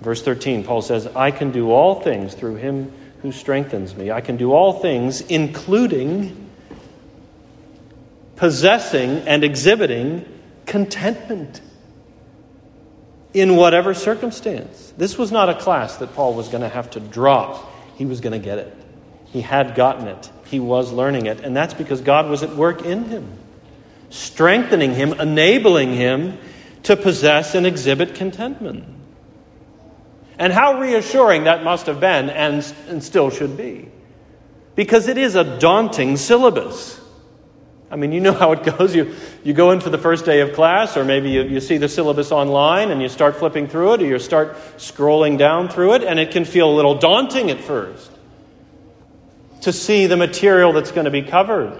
Verse 0.00 0.22
13, 0.22 0.64
Paul 0.64 0.80
says, 0.80 1.06
I 1.08 1.30
can 1.30 1.50
do 1.50 1.72
all 1.72 2.00
things 2.00 2.32
through 2.32 2.54
him 2.54 2.90
who 3.22 3.32
strengthens 3.32 3.94
me. 3.94 4.10
I 4.10 4.20
can 4.20 4.36
do 4.36 4.52
all 4.52 4.80
things, 4.80 5.20
including 5.22 6.50
possessing 8.36 9.18
and 9.26 9.44
exhibiting 9.44 10.24
contentment 10.64 11.60
in 13.34 13.56
whatever 13.56 13.92
circumstance. 13.94 14.92
This 14.96 15.18
was 15.18 15.30
not 15.30 15.48
a 15.48 15.54
class 15.54 15.96
that 15.98 16.14
Paul 16.14 16.34
was 16.34 16.48
going 16.48 16.62
to 16.62 16.68
have 16.68 16.90
to 16.90 17.00
drop, 17.00 17.70
he 17.96 18.06
was 18.06 18.20
going 18.20 18.32
to 18.32 18.44
get 18.44 18.58
it. 18.58 18.76
He 19.26 19.42
had 19.42 19.74
gotten 19.74 20.08
it, 20.08 20.30
he 20.46 20.58
was 20.58 20.90
learning 20.90 21.26
it, 21.26 21.40
and 21.40 21.56
that's 21.56 21.74
because 21.74 22.00
God 22.00 22.28
was 22.28 22.42
at 22.42 22.56
work 22.56 22.82
in 22.84 23.04
him, 23.04 23.30
strengthening 24.08 24.94
him, 24.94 25.12
enabling 25.20 25.94
him 25.94 26.38
to 26.84 26.96
possess 26.96 27.54
and 27.54 27.66
exhibit 27.66 28.14
contentment. 28.14 28.84
And 30.40 30.54
how 30.54 30.80
reassuring 30.80 31.44
that 31.44 31.62
must 31.62 31.84
have 31.84 32.00
been 32.00 32.30
and, 32.30 32.74
and 32.88 33.04
still 33.04 33.28
should 33.28 33.58
be. 33.58 33.90
Because 34.74 35.06
it 35.06 35.18
is 35.18 35.34
a 35.34 35.58
daunting 35.58 36.16
syllabus. 36.16 36.98
I 37.90 37.96
mean, 37.96 38.10
you 38.10 38.20
know 38.20 38.32
how 38.32 38.52
it 38.52 38.62
goes. 38.62 38.94
You, 38.94 39.14
you 39.44 39.52
go 39.52 39.70
in 39.72 39.80
for 39.80 39.90
the 39.90 39.98
first 39.98 40.24
day 40.24 40.40
of 40.40 40.54
class, 40.54 40.96
or 40.96 41.04
maybe 41.04 41.28
you, 41.28 41.42
you 41.42 41.60
see 41.60 41.76
the 41.76 41.88
syllabus 41.90 42.32
online 42.32 42.90
and 42.90 43.02
you 43.02 43.10
start 43.10 43.36
flipping 43.36 43.68
through 43.68 43.94
it, 43.94 44.02
or 44.02 44.06
you 44.06 44.18
start 44.18 44.56
scrolling 44.78 45.36
down 45.36 45.68
through 45.68 45.94
it, 45.94 46.04
and 46.04 46.18
it 46.18 46.30
can 46.30 46.46
feel 46.46 46.70
a 46.70 46.74
little 46.74 46.94
daunting 46.94 47.50
at 47.50 47.60
first 47.60 48.10
to 49.60 49.74
see 49.74 50.06
the 50.06 50.16
material 50.16 50.72
that's 50.72 50.90
going 50.90 51.04
to 51.04 51.10
be 51.10 51.22
covered. 51.22 51.78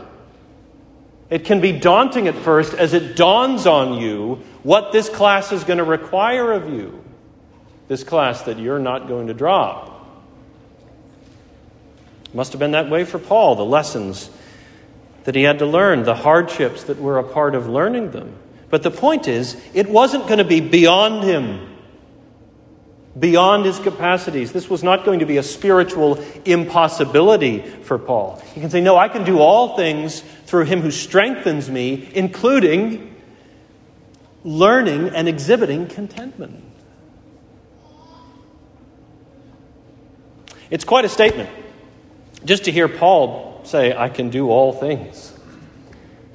It 1.30 1.46
can 1.46 1.62
be 1.62 1.72
daunting 1.72 2.28
at 2.28 2.34
first 2.34 2.74
as 2.74 2.92
it 2.92 3.16
dawns 3.16 3.66
on 3.66 3.94
you 3.94 4.42
what 4.64 4.92
this 4.92 5.08
class 5.08 5.50
is 5.50 5.64
going 5.64 5.78
to 5.78 5.84
require 5.84 6.52
of 6.52 6.68
you. 6.68 6.99
This 7.90 8.04
class 8.04 8.42
that 8.42 8.56
you're 8.56 8.78
not 8.78 9.08
going 9.08 9.26
to 9.26 9.34
drop. 9.34 10.06
Must 12.32 12.52
have 12.52 12.60
been 12.60 12.70
that 12.70 12.88
way 12.88 13.02
for 13.02 13.18
Paul, 13.18 13.56
the 13.56 13.64
lessons 13.64 14.30
that 15.24 15.34
he 15.34 15.42
had 15.42 15.58
to 15.58 15.66
learn, 15.66 16.04
the 16.04 16.14
hardships 16.14 16.84
that 16.84 17.00
were 17.00 17.18
a 17.18 17.24
part 17.24 17.56
of 17.56 17.68
learning 17.68 18.12
them. 18.12 18.36
But 18.68 18.84
the 18.84 18.92
point 18.92 19.26
is, 19.26 19.60
it 19.74 19.88
wasn't 19.88 20.28
going 20.28 20.38
to 20.38 20.44
be 20.44 20.60
beyond 20.60 21.24
him, 21.24 21.68
beyond 23.18 23.64
his 23.64 23.80
capacities. 23.80 24.52
This 24.52 24.70
was 24.70 24.84
not 24.84 25.04
going 25.04 25.18
to 25.18 25.26
be 25.26 25.38
a 25.38 25.42
spiritual 25.42 26.24
impossibility 26.44 27.58
for 27.58 27.98
Paul. 27.98 28.40
He 28.54 28.60
can 28.60 28.70
say, 28.70 28.80
No, 28.80 28.96
I 28.96 29.08
can 29.08 29.24
do 29.24 29.40
all 29.40 29.76
things 29.76 30.20
through 30.46 30.66
him 30.66 30.80
who 30.80 30.92
strengthens 30.92 31.68
me, 31.68 32.08
including 32.14 33.16
learning 34.44 35.08
and 35.08 35.26
exhibiting 35.28 35.88
contentment. 35.88 36.69
It's 40.70 40.84
quite 40.84 41.04
a 41.04 41.08
statement 41.08 41.50
just 42.44 42.64
to 42.64 42.72
hear 42.72 42.88
Paul 42.88 43.60
say, 43.64 43.94
I 43.94 44.08
can 44.08 44.30
do 44.30 44.50
all 44.50 44.72
things 44.72 45.32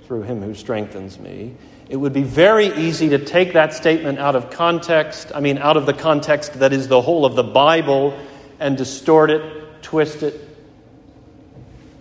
through 0.06 0.24
him 0.24 0.41
who 0.41 0.54
strengthens 0.54 1.19
me. 1.19 1.56
It 1.89 1.98
would 1.98 2.13
be 2.13 2.24
very 2.24 2.67
easy 2.67 3.10
to 3.10 3.19
take 3.19 3.54
that 3.54 3.74
statement 3.74 4.19
out 4.19 4.36
of 4.36 4.52
context, 4.52 5.32
I 5.34 5.39
mean, 5.39 5.58
out 5.58 5.78
of 5.78 5.86
the 5.86 5.93
context 5.93 6.54
that 6.60 6.74
is 6.74 6.88
the 6.88 7.02
whole 7.02 7.26
of 7.26 7.36
the 7.36 7.43
Bible, 7.43 8.17
and 8.60 8.78
distort 8.78 9.30
it, 9.30 9.84
twist 9.84 10.24
it, 10.24 10.39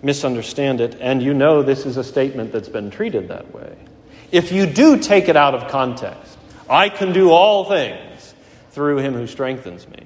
misunderstand 0.03 0.81
it. 0.81 0.97
And 1.01 1.23
you 1.23 1.35
know 1.35 1.63
this 1.63 1.87
is 1.87 1.97
a 1.97 2.05
statement 2.05 2.53
that's 2.53 2.69
been 2.69 2.91
treated 2.91 3.29
that 3.29 3.53
way. 3.55 3.77
If 4.33 4.53
you 4.53 4.67
do 4.67 4.99
take 4.99 5.29
it 5.29 5.37
out 5.37 5.55
of 5.55 5.71
context, 5.71 6.37
I 6.69 6.89
can 6.89 7.13
do 7.13 7.31
all 7.31 7.65
things 7.67 8.35
through 8.71 8.99
him 8.99 9.15
who 9.15 9.27
strengthens 9.27 9.87
me. 9.89 10.04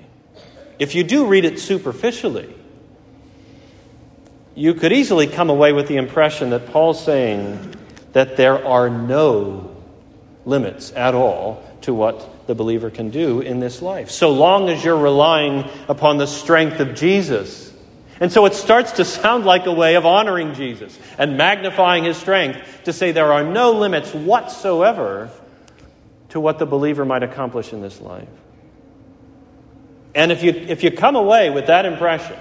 If 0.78 0.94
you 0.94 1.04
do 1.04 1.26
read 1.26 1.44
it 1.44 1.58
superficially, 1.58 2.54
you 4.54 4.74
could 4.74 4.92
easily 4.92 5.26
come 5.26 5.50
away 5.50 5.72
with 5.72 5.88
the 5.88 5.96
impression 5.96 6.50
that 6.50 6.66
Paul's 6.66 7.02
saying 7.04 7.74
that 8.12 8.36
there 8.36 8.66
are 8.66 8.90
no 8.90 9.74
limits 10.44 10.92
at 10.92 11.14
all 11.14 11.62
to 11.82 11.94
what 11.94 12.46
the 12.46 12.54
believer 12.54 12.90
can 12.90 13.10
do 13.10 13.40
in 13.40 13.60
this 13.60 13.82
life, 13.82 14.10
so 14.10 14.30
long 14.30 14.68
as 14.68 14.82
you're 14.82 14.98
relying 14.98 15.64
upon 15.88 16.16
the 16.16 16.26
strength 16.26 16.80
of 16.80 16.94
Jesus. 16.94 17.72
And 18.20 18.32
so 18.32 18.46
it 18.46 18.54
starts 18.54 18.92
to 18.92 19.04
sound 19.04 19.44
like 19.44 19.66
a 19.66 19.72
way 19.72 19.94
of 19.94 20.04
honoring 20.04 20.54
Jesus 20.54 20.98
and 21.18 21.36
magnifying 21.36 22.04
his 22.04 22.16
strength 22.16 22.58
to 22.84 22.92
say 22.92 23.12
there 23.12 23.32
are 23.32 23.44
no 23.44 23.72
limits 23.72 24.12
whatsoever 24.12 25.30
to 26.30 26.40
what 26.40 26.58
the 26.58 26.66
believer 26.66 27.04
might 27.04 27.22
accomplish 27.22 27.72
in 27.72 27.80
this 27.80 28.00
life. 28.00 28.28
And 30.18 30.32
if 30.32 30.42
you, 30.42 30.50
if 30.50 30.82
you 30.82 30.90
come 30.90 31.14
away 31.14 31.48
with 31.48 31.68
that 31.68 31.86
impression, 31.86 32.36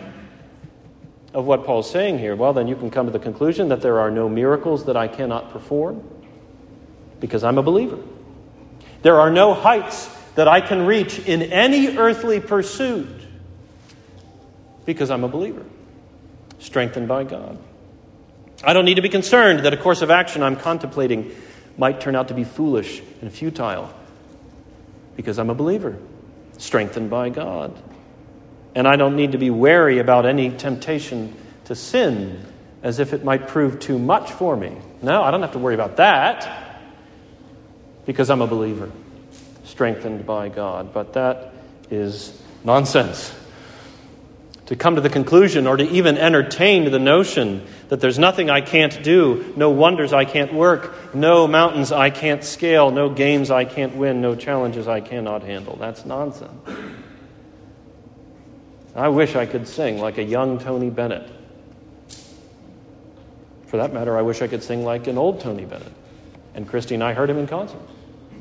of 1.31 1.45
what 1.45 1.63
Paul's 1.63 1.87
saying 1.87 2.17
here, 2.17 2.35
well, 2.35 2.51
then 2.51 2.67
you 2.67 2.75
can 2.75 2.89
come 2.89 3.05
to 3.05 3.11
the 3.11 3.19
conclusion 3.19 3.69
that 3.69 3.81
there 3.81 3.99
are 3.99 4.09
no 4.09 4.27
miracles 4.27 4.85
that 4.85 4.97
I 4.97 5.07
cannot 5.07 5.51
perform 5.51 6.03
because 7.19 7.43
I'm 7.43 7.59
a 7.59 7.61
believer. 7.61 7.99
There 9.03 9.19
are 9.19 9.29
no 9.29 9.53
heights 9.53 10.09
that 10.33 10.47
I 10.47 10.59
can 10.59 10.87
reach 10.87 11.19
in 11.19 11.43
any 11.43 11.95
earthly 11.99 12.39
pursuit 12.39 13.07
because 14.87 15.11
I'm 15.11 15.23
a 15.23 15.27
believer, 15.27 15.63
strengthened 16.57 17.07
by 17.07 17.25
God. 17.25 17.59
I 18.63 18.73
don't 18.73 18.85
need 18.85 18.95
to 18.95 19.03
be 19.03 19.09
concerned 19.09 19.59
that 19.67 19.73
a 19.75 19.77
course 19.77 20.01
of 20.01 20.09
action 20.09 20.41
I'm 20.41 20.55
contemplating 20.55 21.31
might 21.77 22.01
turn 22.01 22.15
out 22.15 22.29
to 22.29 22.33
be 22.33 22.43
foolish 22.43 23.03
and 23.21 23.31
futile 23.31 23.93
because 25.15 25.37
I'm 25.37 25.51
a 25.51 25.55
believer, 25.55 25.99
strengthened 26.57 27.09
by 27.09 27.29
God. 27.29 27.77
And 28.75 28.87
I 28.87 28.95
don't 28.95 29.15
need 29.15 29.31
to 29.31 29.37
be 29.37 29.49
wary 29.49 29.99
about 29.99 30.25
any 30.25 30.51
temptation 30.51 31.35
to 31.65 31.75
sin 31.75 32.45
as 32.83 32.99
if 32.99 33.13
it 33.13 33.23
might 33.23 33.47
prove 33.47 33.79
too 33.79 33.97
much 33.97 34.31
for 34.31 34.55
me. 34.55 34.77
No, 35.01 35.23
I 35.23 35.31
don't 35.31 35.41
have 35.41 35.53
to 35.53 35.59
worry 35.59 35.75
about 35.75 35.97
that 35.97 36.81
because 38.05 38.29
I'm 38.29 38.41
a 38.41 38.47
believer, 38.47 38.91
strengthened 39.63 40.25
by 40.25 40.49
God. 40.49 40.93
But 40.93 41.13
that 41.13 41.53
is 41.89 42.41
nonsense. 42.63 43.33
To 44.67 44.75
come 44.75 44.95
to 44.95 45.01
the 45.01 45.09
conclusion 45.09 45.65
or 45.65 45.77
to 45.77 45.89
even 45.89 46.17
entertain 46.17 46.91
the 46.91 46.99
notion 46.99 47.65
that 47.87 48.01
there's 48.01 48.19
nothing 48.19 48.49
I 48.49 48.59
can't 48.59 49.01
do, 49.01 49.53
no 49.55 49.69
wonders 49.69 50.11
I 50.11 50.25
can't 50.25 50.53
work, 50.53 51.15
no 51.15 51.47
mountains 51.47 51.93
I 51.93 52.09
can't 52.09 52.43
scale, 52.43 52.91
no 52.91 53.09
games 53.09 53.49
I 53.49 53.63
can't 53.63 53.95
win, 53.95 54.19
no 54.19 54.35
challenges 54.35 54.87
I 54.87 54.99
cannot 54.99 55.43
handle. 55.43 55.77
That's 55.77 56.05
nonsense. 56.05 56.51
I 58.93 59.07
wish 59.07 59.35
I 59.35 59.45
could 59.45 59.67
sing 59.67 59.99
like 59.99 60.17
a 60.17 60.23
young 60.23 60.59
Tony 60.59 60.89
Bennett. 60.89 61.29
For 63.67 63.77
that 63.77 63.93
matter, 63.93 64.17
I 64.17 64.21
wish 64.21 64.41
I 64.41 64.47
could 64.47 64.63
sing 64.63 64.83
like 64.83 65.07
an 65.07 65.17
old 65.17 65.39
Tony 65.39 65.65
Bennett. 65.65 65.93
And 66.55 66.67
Christy 66.67 66.95
and 66.95 67.03
I 67.03 67.13
heard 67.13 67.29
him 67.29 67.37
in 67.37 67.47
concert 67.47 67.79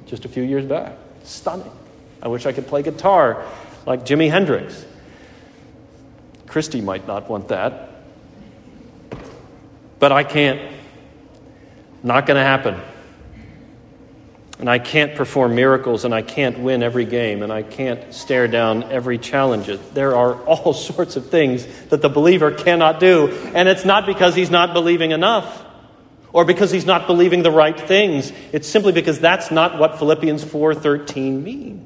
just 0.07 0.25
a 0.25 0.29
few 0.29 0.43
years 0.43 0.65
back. 0.65 0.97
Stunning. 1.23 1.71
I 2.23 2.29
wish 2.29 2.47
I 2.47 2.53
could 2.53 2.67
play 2.67 2.83
guitar 2.83 3.45
like 3.85 4.05
Jimi 4.05 4.31
Hendrix. 4.31 4.85
Christy 6.47 6.81
might 6.81 7.07
not 7.07 7.29
want 7.29 7.49
that. 7.49 7.91
But 9.99 10.13
I 10.13 10.25
can't. 10.25 10.75
Not 12.03 12.27
going 12.27 12.37
to 12.37 12.45
happen 12.45 12.81
and 14.59 14.71
I 14.71 14.79
can't 14.79 15.15
perform 15.15 15.55
miracles, 15.55 16.05
and 16.05 16.15
I 16.15 16.23
can't 16.23 16.59
win 16.59 16.83
every 16.83 17.05
game, 17.05 17.43
and 17.43 17.53
I 17.53 17.63
can't 17.63 18.15
stare 18.15 18.49
down 18.49 18.85
every 18.85 19.19
challenge. 19.19 19.67
There 19.93 20.17
are 20.17 20.35
all 20.45 20.73
sorts 20.73 21.17
of 21.17 21.29
things 21.29 21.67
that 21.89 22.01
the 22.01 22.09
believer 22.09 22.51
cannot 22.51 22.99
do, 22.99 23.29
and 23.55 23.69
it's 23.69 23.85
not 23.85 24.07
because 24.07 24.35
he's 24.35 24.51
not 24.51 24.73
believing 24.73 25.11
enough 25.11 25.65
or 26.33 26.45
because 26.45 26.71
he's 26.71 26.87
not 26.87 27.07
believing 27.07 27.43
the 27.43 27.51
right 27.51 27.79
things. 27.79 28.33
It's 28.53 28.69
simply 28.69 28.93
because 28.93 29.21
that's 29.21 29.51
not 29.51 29.79
what 29.79 29.99
Philippians 29.99 30.45
4:13 30.45 31.43
means. 31.43 31.83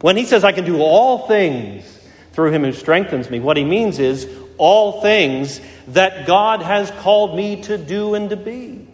When 0.00 0.16
he 0.16 0.24
says 0.24 0.44
I 0.44 0.52
can 0.52 0.64
do 0.64 0.80
all 0.80 1.26
things 1.26 1.84
through 2.38 2.52
him 2.52 2.62
who 2.62 2.72
strengthens 2.72 3.28
me, 3.28 3.40
what 3.40 3.56
he 3.56 3.64
means 3.64 3.98
is 3.98 4.28
all 4.58 5.00
things 5.00 5.60
that 5.88 6.24
God 6.24 6.62
has 6.62 6.88
called 7.00 7.36
me 7.36 7.62
to 7.62 7.76
do 7.76 8.14
and 8.14 8.30
to 8.30 8.36
be. 8.36 8.86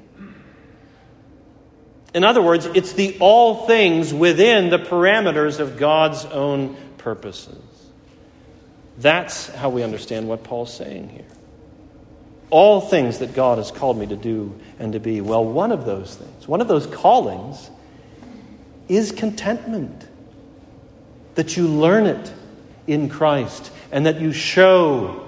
In 2.15 2.25
other 2.25 2.41
words, 2.41 2.65
it's 2.65 2.95
the 2.95 3.19
all 3.21 3.67
things 3.67 4.15
within 4.15 4.71
the 4.71 4.79
parameters 4.79 5.61
of 5.61 5.77
God's 5.77 6.25
own 6.25 6.75
purposes. 6.97 7.63
That's 8.97 9.49
how 9.49 9.69
we 9.69 9.83
understand 9.83 10.27
what 10.27 10.43
Paul's 10.43 10.73
saying 10.73 11.11
here. 11.11 11.27
All 12.49 12.81
things 12.81 13.19
that 13.19 13.35
God 13.35 13.59
has 13.59 13.71
called 13.71 13.99
me 13.99 14.07
to 14.07 14.17
do 14.17 14.59
and 14.79 14.95
to 14.95 15.01
be. 15.01 15.21
Well, 15.21 15.45
one 15.45 15.71
of 15.71 15.85
those 15.85 16.15
things, 16.15 16.49
one 16.49 16.63
of 16.63 16.69
those 16.69 16.87
callings, 16.87 17.69
is 18.89 19.13
contentment. 19.13 20.09
That 21.35 21.59
you 21.59 21.69
learn 21.69 22.07
it 22.07 22.33
in 22.87 23.09
Christ 23.09 23.71
and 23.91 24.07
that 24.07 24.21
you 24.21 24.33
show 24.33 25.21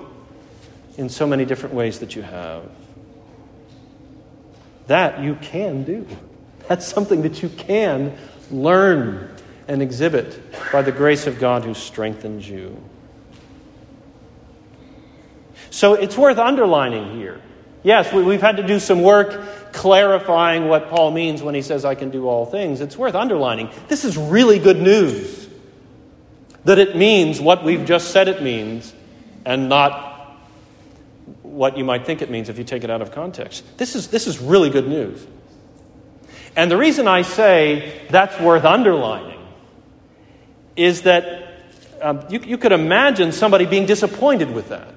in 0.97 1.09
so 1.09 1.27
many 1.27 1.45
different 1.45 1.75
ways 1.75 2.01
that 2.01 2.17
you 2.17 2.23
have. 2.23 2.65
That 4.87 5.21
you 5.21 5.35
can 5.37 5.85
do. 5.85 6.07
That's 6.69 6.87
something 6.87 7.23
that 7.23 7.43
you 7.43 7.49
can 7.49 8.17
learn 8.51 9.35
and 9.69 9.83
exhibit 9.83 10.41
by 10.73 10.83
the 10.83 10.93
grace 10.93 11.27
of 11.27 11.39
God 11.39 11.65
who 11.65 11.75
strengthens 11.75 12.49
you. 12.49 12.81
So 15.71 15.95
it's 15.95 16.17
worth 16.17 16.39
underlining 16.39 17.19
here. 17.19 17.41
Yes, 17.83 18.13
we, 18.13 18.33
have 18.33 18.41
had 18.41 18.57
to 18.57 18.67
do 18.67 18.81
some 18.81 19.03
work 19.03 19.73
clarifying 19.73 20.69
what 20.69 20.89
Paul 20.89 21.11
means 21.11 21.43
when 21.43 21.55
he 21.55 21.63
says, 21.63 21.85
I 21.85 21.95
can 21.95 22.11
do 22.11 22.27
all 22.27 22.47
things. 22.47 22.81
It's 22.81 22.97
worth 22.97 23.15
underlining. 23.15 23.71
This 23.87 24.05
is 24.05 24.17
really 24.17 24.59
good 24.59 24.81
news. 24.81 25.46
That 26.67 26.81
it 26.81 26.97
means 26.97 27.41
what 27.41 27.63
we've 27.63 27.87
just 27.87 28.11
said 28.11 28.27
it 28.27 28.43
means 28.43 28.93
and 29.45 29.69
not 29.69 30.37
what 31.43 31.79
you 31.79 31.85
might 31.85 32.05
think 32.05 32.23
it 32.23 32.31
means 32.31 32.49
if 32.49 32.59
you 32.59 32.65
take 32.65 32.83
it 32.83 32.91
out 32.91 33.03
of 33.03 33.13
context. 33.13 33.65
This 33.79 33.95
is, 33.95 34.09
this 34.09 34.27
is 34.27 34.41
really 34.41 34.69
good 34.69 34.89
news. 34.89 35.25
And 36.57 36.69
the 36.69 36.77
reason 36.77 37.07
I 37.07 37.23
say 37.23 38.03
that's 38.11 38.41
worth 38.41 38.65
underlining 38.65 39.39
is 40.75 41.03
that 41.03 41.63
um, 42.03 42.27
you, 42.31 42.41
you 42.41 42.59
could 42.59 42.73
imagine 42.73 43.31
somebody 43.31 43.65
being 43.65 43.87
disappointed 43.87 44.53
with 44.53 44.71
that. 44.71 44.93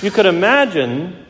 You 0.00 0.10
could 0.10 0.24
imagine 0.24 1.26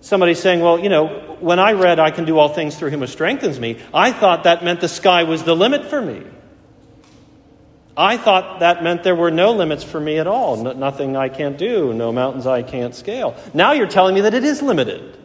somebody 0.00 0.34
saying, 0.34 0.60
Well, 0.62 0.80
you 0.80 0.88
know, 0.88 1.36
when 1.38 1.60
I 1.60 1.72
read, 1.74 2.00
I 2.00 2.10
can 2.10 2.24
do 2.24 2.38
all 2.38 2.48
things 2.48 2.76
through 2.76 2.90
him 2.90 3.00
who 3.00 3.06
strengthens 3.06 3.60
me, 3.60 3.80
I 3.94 4.10
thought 4.10 4.44
that 4.44 4.64
meant 4.64 4.80
the 4.80 4.88
sky 4.88 5.22
was 5.22 5.44
the 5.44 5.54
limit 5.54 5.86
for 5.86 6.02
me. 6.02 6.24
I 7.96 8.16
thought 8.16 8.60
that 8.60 8.82
meant 8.82 9.02
there 9.02 9.14
were 9.14 9.30
no 9.30 9.52
limits 9.52 9.84
for 9.84 10.00
me 10.00 10.18
at 10.18 10.26
all. 10.26 10.56
No, 10.56 10.72
nothing 10.72 11.16
I 11.16 11.28
can't 11.28 11.58
do, 11.58 11.92
no 11.92 12.12
mountains 12.12 12.46
I 12.46 12.62
can't 12.62 12.94
scale. 12.94 13.36
Now 13.52 13.72
you're 13.72 13.86
telling 13.86 14.14
me 14.14 14.22
that 14.22 14.34
it 14.34 14.44
is 14.44 14.62
limited. 14.62 15.18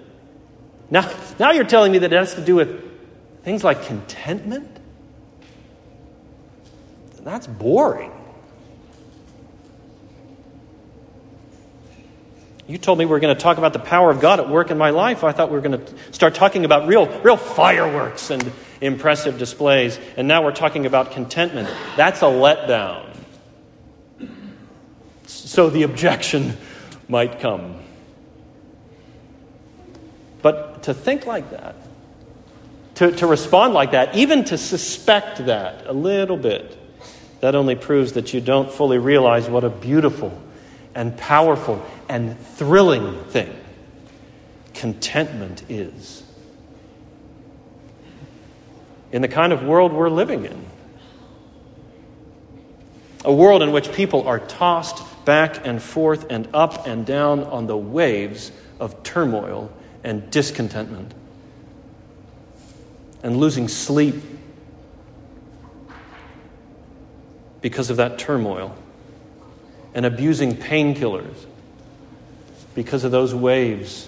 Now, 0.90 1.10
now 1.40 1.52
you're 1.52 1.64
telling 1.64 1.92
me 1.92 2.00
that 2.00 2.12
it 2.12 2.16
has 2.18 2.36
to 2.36 2.42
do 2.42 2.56
with 2.56 2.84
things 3.44 3.64
like 3.64 3.84
contentment? 3.84 4.78
That's 7.24 7.46
boring. 7.46 8.14
You 12.68 12.78
told 12.78 13.00
me 13.00 13.06
we 13.06 13.12
were 13.12 13.20
going 13.20 13.36
to 13.36 13.42
talk 13.42 13.58
about 13.58 13.74
the 13.74 13.80
power 13.80 14.10
of 14.10 14.20
God 14.20 14.40
at 14.40 14.50
work 14.50 14.72
in 14.72 14.78
my 14.78 14.90
life. 14.92 15.24
I 15.24 15.32
thought 15.32 15.50
we 15.50 15.56
were 15.56 15.62
going 15.62 15.86
to 15.86 15.94
start 16.12 16.36
talking 16.36 16.64
about 16.64 16.88
real, 16.88 17.08
real 17.22 17.38
fireworks 17.38 18.30
and 18.30 18.52
impressive 18.82 19.38
displays. 19.38 20.00
And 20.16 20.28
now 20.28 20.44
we're 20.44 20.56
talking 20.56 20.86
about 20.86 21.12
contentment. 21.12 21.70
That's 21.96 22.22
a 22.22 22.26
letdown. 22.26 23.16
So 25.26 25.70
the 25.70 25.84
objection 25.84 26.58
might 27.08 27.40
come. 27.40 27.80
But 30.42 30.84
to 30.84 30.94
think 30.94 31.26
like 31.26 31.50
that, 31.52 31.76
to, 32.96 33.12
to 33.12 33.28
respond 33.28 33.74
like 33.74 33.92
that, 33.92 34.16
even 34.16 34.46
to 34.46 34.58
suspect 34.58 35.46
that 35.46 35.86
a 35.88 35.94
little 35.94 36.38
bit, 36.38 36.78
that 37.42 37.56
only 37.56 37.76
proves 37.76 38.14
that 38.14 38.34
you 38.34 38.42
don't 38.42 38.72
fully 38.72 38.98
realize 38.98 39.50
what 39.50 39.64
a 39.64 39.70
beautiful 39.70 40.42
and 40.96 41.16
powerful 41.16 41.86
and 42.10 42.40
thrilling 42.40 43.24
thing 43.26 43.56
contentment 44.74 45.64
is. 45.70 46.24
In 49.18 49.24
the 49.24 49.28
kind 49.28 49.52
of 49.52 49.64
world 49.64 49.94
we're 49.94 50.12
living 50.12 50.46
in, 50.46 50.64
a 53.26 53.34
world 53.34 53.64
in 53.64 53.72
which 53.72 53.92
people 53.92 54.28
are 54.28 54.38
tossed 54.38 55.02
back 55.26 55.66
and 55.66 55.82
forth 55.82 56.28
and 56.30 56.48
up 56.54 56.86
and 56.86 57.04
down 57.04 57.44
on 57.44 57.66
the 57.66 57.76
waves 57.76 58.52
of 58.80 59.02
turmoil 59.02 59.72
and 60.04 60.30
discontentment 60.30 61.16
and 63.24 63.38
losing 63.38 63.68
sleep 63.68 64.14
because 67.62 67.90
of 67.90 67.98
that 67.98 68.20
turmoil 68.20 68.78
and 69.96 70.06
abusing 70.06 70.56
painkillers 70.56 71.48
because 72.76 73.04
of 73.04 73.10
those 73.10 73.34
waves, 73.34 74.08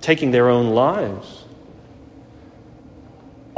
taking 0.00 0.30
their 0.30 0.48
own 0.48 0.70
lives. 0.70 1.39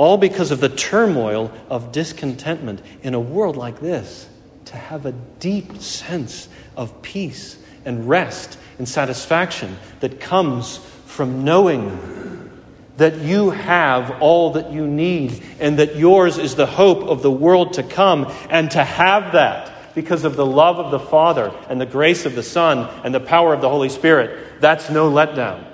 All 0.02 0.18
because 0.18 0.50
of 0.50 0.58
the 0.58 0.68
turmoil 0.68 1.52
of 1.70 1.92
discontentment 1.92 2.82
in 3.04 3.14
a 3.14 3.20
world 3.20 3.56
like 3.56 3.78
this, 3.78 4.28
to 4.64 4.76
have 4.76 5.06
a 5.06 5.12
deep 5.12 5.80
sense 5.80 6.48
of 6.76 7.02
peace 7.02 7.56
and 7.84 8.08
rest 8.08 8.58
and 8.78 8.88
satisfaction 8.88 9.78
that 10.00 10.18
comes 10.18 10.78
from 11.06 11.44
knowing 11.44 12.50
that 12.96 13.18
you 13.18 13.50
have 13.50 14.20
all 14.20 14.54
that 14.54 14.72
you 14.72 14.88
need 14.88 15.40
and 15.60 15.78
that 15.78 15.94
yours 15.94 16.36
is 16.36 16.56
the 16.56 16.66
hope 16.66 17.04
of 17.04 17.22
the 17.22 17.30
world 17.30 17.74
to 17.74 17.84
come, 17.84 18.26
and 18.50 18.72
to 18.72 18.82
have 18.82 19.34
that 19.34 19.94
because 19.94 20.24
of 20.24 20.34
the 20.34 20.44
love 20.44 20.80
of 20.80 20.90
the 20.90 20.98
Father 20.98 21.54
and 21.68 21.80
the 21.80 21.86
grace 21.86 22.26
of 22.26 22.34
the 22.34 22.42
Son 22.42 22.90
and 23.04 23.14
the 23.14 23.20
power 23.20 23.54
of 23.54 23.60
the 23.60 23.68
Holy 23.68 23.88
Spirit, 23.88 24.60
that's 24.60 24.90
no 24.90 25.08
letdown. 25.08 25.64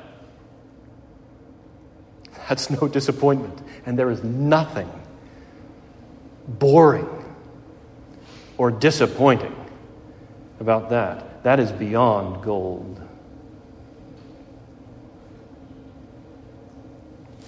That's 2.46 2.68
no 2.68 2.88
disappointment. 2.88 3.62
And 3.88 3.98
there 3.98 4.10
is 4.10 4.22
nothing 4.22 4.92
boring 6.46 7.08
or 8.58 8.70
disappointing 8.70 9.56
about 10.60 10.90
that. 10.90 11.42
That 11.44 11.58
is 11.58 11.72
beyond 11.72 12.42
gold. 12.44 13.00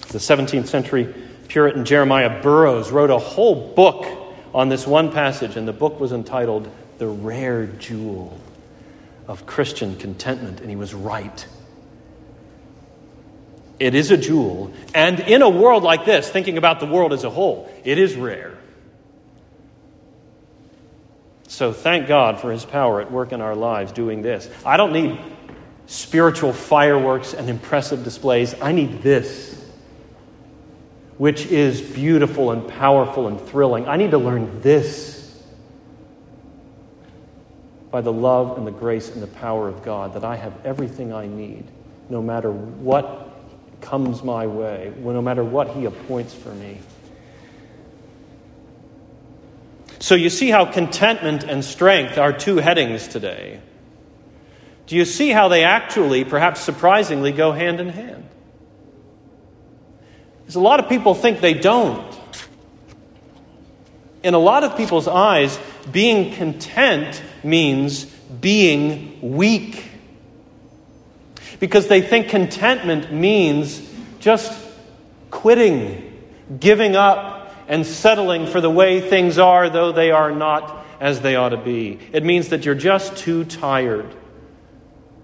The 0.09 0.17
17th 0.17 0.67
century 0.67 1.15
Puritan 1.49 1.85
Jeremiah 1.85 2.41
Burroughs 2.41 2.91
wrote 2.91 3.11
a 3.11 3.19
whole 3.19 3.75
book 3.75 4.07
on 4.55 4.71
this 4.71 4.87
one 4.87 5.13
passage, 5.13 5.59
and 5.59 5.69
the 5.69 5.75
book 5.75 6.01
was 6.01 6.11
entitled 6.11 6.71
The 6.97 7.09
Rare 7.09 7.67
Jewel 7.67 8.41
of 9.29 9.45
Christian 9.45 9.95
Contentment, 9.95 10.63
and 10.63 10.71
he 10.71 10.77
was 10.77 10.95
right. 10.95 11.47
It 13.81 13.97
is 13.97 14.13
a 14.13 14.17
jewel, 14.17 14.73
and 14.95 15.19
in 15.19 15.43
a 15.43 15.49
world 15.49 15.83
like 15.83 16.05
this, 16.05 16.29
thinking 16.29 16.59
about 16.59 16.79
the 16.79 16.87
world 16.87 17.13
as 17.13 17.25
a 17.25 17.31
whole, 17.31 17.69
it 17.83 17.99
is 17.99 18.15
rare. 18.15 18.57
So 21.49 21.73
thank 21.73 22.07
God 22.07 22.41
for 22.41 22.53
his 22.53 22.65
power 22.65 23.01
at 23.01 23.11
work 23.11 23.33
in 23.33 23.41
our 23.41 23.57
lives 23.57 23.91
doing 23.91 24.23
this. 24.23 24.49
I 24.65 24.77
don't 24.77 24.93
need 24.93 25.19
spiritual 25.87 26.53
fireworks 26.53 27.35
and 27.35 27.51
impressive 27.51 28.05
displays, 28.05 28.55
I 28.61 28.71
need 28.71 29.03
this 29.03 29.61
which 31.21 31.45
is 31.45 31.83
beautiful 31.83 32.51
and 32.51 32.67
powerful 32.67 33.29
and 33.29 33.39
thrilling. 33.39 33.87
I 33.87 33.99
need 33.99 34.13
to 34.13 34.17
learn 34.19 34.63
this 34.63 35.39
by 37.91 38.01
the 38.01 38.11
love 38.11 38.57
and 38.57 38.67
the 38.67 38.71
grace 38.71 39.11
and 39.11 39.23
the 39.23 39.27
power 39.27 39.69
of 39.69 39.83
God, 39.83 40.15
that 40.15 40.25
I 40.25 40.37
have 40.37 40.55
everything 40.65 41.13
I 41.13 41.27
need, 41.27 41.67
no 42.09 42.23
matter 42.23 42.51
what 42.51 43.30
comes 43.81 44.23
my 44.23 44.47
way, 44.47 44.93
no 44.99 45.23
matter 45.23 45.45
what 45.45 45.69
He 45.71 45.85
appoints 45.85 46.35
for 46.35 46.51
me. 46.51 46.79
So 49.99 50.15
you 50.15 50.31
see 50.31 50.49
how 50.49 50.65
contentment 50.65 51.45
and 51.45 51.65
strength 51.65 52.17
are 52.17 52.33
two 52.33 52.57
headings 52.57 53.07
today. 53.07 53.61
Do 54.87 54.97
you 54.97 55.05
see 55.05 55.31
how 55.31 55.49
they 55.49 55.63
actually, 55.63 56.25
perhaps 56.25 56.61
surprisingly, 56.61 57.33
go 57.33 57.53
hand 57.53 57.81
in 57.81 57.91
hand? 57.91 58.29
Because 60.41 60.57
a 60.57 60.61
lot 60.61 60.81
of 60.81 60.89
people 60.89 61.15
think 61.15 61.41
they 61.41 61.55
don't. 61.55 62.19
In 64.23 64.35
a 64.35 64.39
lot 64.39 64.65
of 64.65 64.77
people's 64.77 65.07
eyes, 65.07 65.59
being 65.93 66.35
content 66.35 67.23
means 67.45 68.05
being 68.05 69.37
weak. 69.37 69.90
Because 71.61 71.87
they 71.87 72.03
think 72.03 72.29
contentment 72.29 73.13
means 73.13 73.89
just 74.19 74.53
quitting, 75.31 76.13
giving 76.59 76.97
up, 76.97 77.55
and 77.69 77.87
settling 77.87 78.49
for 78.49 78.61
the 78.61 78.71
way 78.71 79.01
things 79.01 79.39
are, 79.39 79.71
though 79.71 79.93
they 79.93 80.11
are 80.11 80.33
not 80.33 80.85
as 80.99 81.21
they 81.21 81.37
ought 81.37 81.51
to 81.51 81.57
be. 81.57 82.01
It 82.13 82.25
means 82.25 82.49
that 82.49 82.65
you're 82.65 82.75
just 82.75 83.17
too 83.17 83.45
tired 83.45 84.13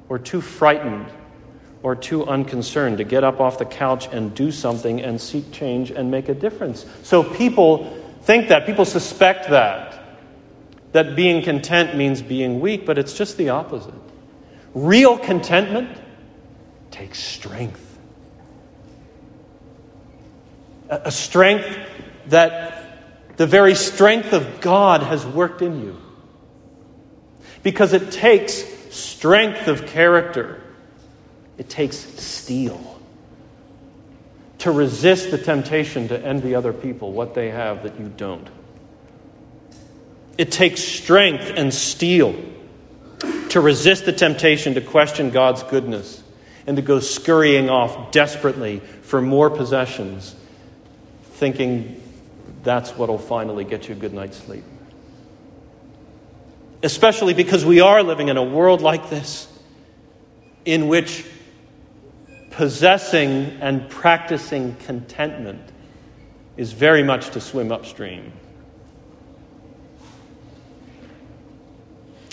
or 0.09 0.19
too 0.19 0.41
frightened 0.41 1.07
or 1.83 1.97
too 1.97 2.25
unconcerned 2.25 2.99
to 2.99 3.05
get 3.05 3.25
up 3.25 3.41
off 3.41 3.59
the 3.59 3.65
couch 3.65 4.09
and 4.13 4.35
do 4.35 4.53
something 4.53 5.01
and 5.01 5.21
seek 5.21 5.51
change 5.53 5.91
and 5.91 6.11
make 6.11 6.29
a 6.29 6.35
difference. 6.35 6.87
So 7.03 7.23
people 7.23 8.01
think 8.23 8.49
that, 8.49 8.65
people 8.65 8.85
suspect 8.85 9.51
that, 9.51 10.03
that 10.93 11.17
being 11.17 11.43
content 11.43 11.97
means 11.97 12.23
being 12.23 12.61
weak, 12.61 12.87
but 12.87 12.97
it's 12.97 13.15
just 13.15 13.37
the 13.37 13.51
opposite. 13.51 13.95
Real 14.73 15.19
contentment 15.19 15.97
takes 16.97 17.19
strength. 17.19 17.99
A 20.89 21.11
strength 21.11 21.69
that 22.29 23.37
the 23.37 23.47
very 23.47 23.75
strength 23.75 24.33
of 24.33 24.61
God 24.61 25.03
has 25.03 25.27
worked 25.27 25.61
in 25.61 25.83
you. 25.83 26.01
Because 27.63 27.93
it 27.93 28.13
takes 28.13 28.65
strength 28.91 29.69
of 29.69 29.87
character 29.87 30.63
it 31.59 31.69
takes 31.71 31.97
steel 31.97 33.01
to 34.59 34.71
resist 34.71 35.31
the 35.31 35.39
temptation 35.39 36.09
to 36.09 36.19
envy 36.23 36.55
other 36.55 36.73
people 36.73 37.13
what 37.13 37.35
they 37.35 37.51
have 37.51 37.83
that 37.83 37.99
you 37.99 38.13
don't. 38.15 38.47
It 40.37 40.53
takes 40.53 40.83
strength 40.83 41.51
and 41.57 41.73
steel 41.73 42.35
to 43.51 43.61
resist 43.61 44.05
the 44.05 44.13
temptation 44.13 44.75
to 44.75 44.83
question 44.83 45.31
God's 45.31 45.63
goodness 45.63 46.23
and 46.67 46.77
to 46.77 46.83
go 46.83 47.01
scurrying 47.01 47.71
off 47.71 48.11
desperately 48.11 48.81
for 49.03 49.23
more 49.23 49.51
possessions, 49.51 50.35
thinking 51.33 52.03
that's 52.65 52.91
what 52.97 53.09
will 53.09 53.19
finally 53.19 53.65
get 53.65 53.89
you 53.89 53.95
a 53.95 53.99
good 53.99 54.13
night's 54.13 54.37
sleep. 54.37 54.65
Especially 56.83 57.35
because 57.35 57.65
we 57.65 57.81
are 57.81 58.03
living 58.03 58.29
in 58.29 58.37
a 58.37 58.43
world 58.43 58.83
like 58.83 59.09
this 59.09 59.49
in 60.65 60.89
which 60.89 61.25
possessing 62.51 63.59
and 63.61 63.89
practicing 63.89 64.75
contentment 64.77 65.63
is 66.57 66.73
very 66.73 67.03
much 67.03 67.31
to 67.31 67.41
swim 67.41 67.71
upstream. 67.71 68.33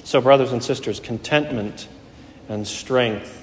So, 0.03 0.21
brothers 0.21 0.51
and 0.51 0.63
sisters, 0.63 0.99
contentment 0.99 1.87
and 2.49 2.67
strength, 2.67 3.42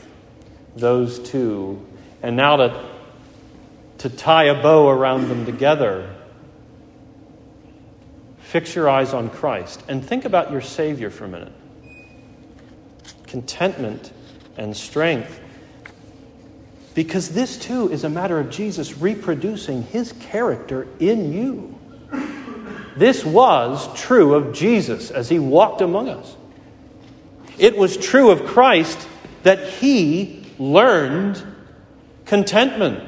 those 0.76 1.18
two, 1.18 1.84
and 2.22 2.36
now 2.36 2.56
to, 2.56 2.88
to 3.98 4.08
tie 4.08 4.44
a 4.44 4.62
bow 4.62 4.88
around 4.88 5.28
them 5.28 5.46
together, 5.46 6.14
fix 8.38 8.74
your 8.74 8.88
eyes 8.88 9.14
on 9.14 9.30
Christ 9.30 9.82
and 9.88 10.04
think 10.04 10.24
about 10.24 10.50
your 10.50 10.60
Savior 10.60 11.10
for 11.10 11.24
a 11.24 11.28
minute. 11.28 11.52
Contentment 13.26 14.12
and 14.56 14.76
strength 14.76 15.40
because 16.94 17.30
this 17.30 17.56
too 17.56 17.90
is 17.90 18.04
a 18.04 18.08
matter 18.08 18.38
of 18.38 18.50
Jesus 18.50 18.98
reproducing 18.98 19.84
his 19.84 20.12
character 20.12 20.88
in 20.98 21.32
you. 21.32 21.78
This 22.96 23.24
was 23.24 23.88
true 23.98 24.34
of 24.34 24.52
Jesus 24.52 25.10
as 25.10 25.28
he 25.28 25.38
walked 25.38 25.80
among 25.80 26.08
us. 26.08 26.36
It 27.58 27.76
was 27.76 27.96
true 27.96 28.30
of 28.30 28.44
Christ 28.44 29.06
that 29.44 29.68
he 29.68 30.39
learned 30.60 31.42
contentment. 32.26 33.02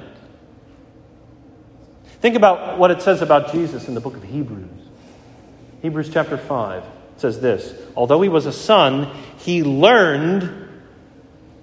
Think 2.21 2.35
about 2.35 2.79
what 2.79 2.91
it 2.91 3.03
says 3.03 3.21
about 3.21 3.53
Jesus 3.53 3.87
in 3.87 3.95
the 3.95 4.01
book 4.01 4.17
of 4.17 4.23
Hebrews. 4.23 4.69
Hebrews 5.83 6.11
chapter 6.13 6.39
5 6.39 6.83
says 7.19 7.41
this 7.41 7.75
Although 7.95 8.23
he 8.23 8.29
was 8.29 8.47
a 8.47 8.53
son, 8.53 9.15
he 9.39 9.63
learned 9.63 10.69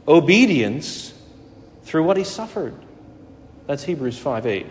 obedience 0.07 1.13
through 1.83 2.03
what 2.03 2.17
he 2.17 2.23
suffered. 2.23 2.75
That's 3.65 3.83
Hebrews 3.83 4.17
5 4.17 4.45
8. 4.45 4.65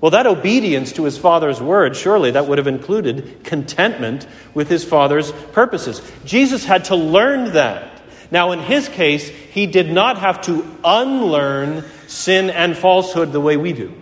Well, 0.00 0.12
that 0.12 0.26
obedience 0.28 0.92
to 0.92 1.04
his 1.04 1.18
father's 1.18 1.60
word, 1.60 1.96
surely 1.96 2.30
that 2.32 2.46
would 2.46 2.58
have 2.58 2.68
included 2.68 3.42
contentment 3.42 4.28
with 4.54 4.68
his 4.68 4.84
father's 4.84 5.32
purposes. 5.32 6.00
Jesus 6.24 6.64
had 6.64 6.84
to 6.86 6.96
learn 6.96 7.52
that. 7.54 7.97
Now, 8.30 8.52
in 8.52 8.58
his 8.58 8.88
case, 8.88 9.28
he 9.28 9.66
did 9.66 9.90
not 9.90 10.18
have 10.18 10.42
to 10.42 10.66
unlearn 10.84 11.84
sin 12.06 12.50
and 12.50 12.76
falsehood 12.76 13.32
the 13.32 13.40
way 13.40 13.56
we 13.56 13.72
do. 13.72 13.94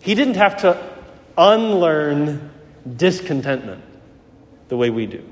He 0.00 0.14
didn't 0.14 0.36
have 0.36 0.62
to 0.62 0.82
unlearn 1.36 2.50
discontentment 2.96 3.84
the 4.68 4.76
way 4.76 4.90
we 4.90 5.06
do. 5.06 5.24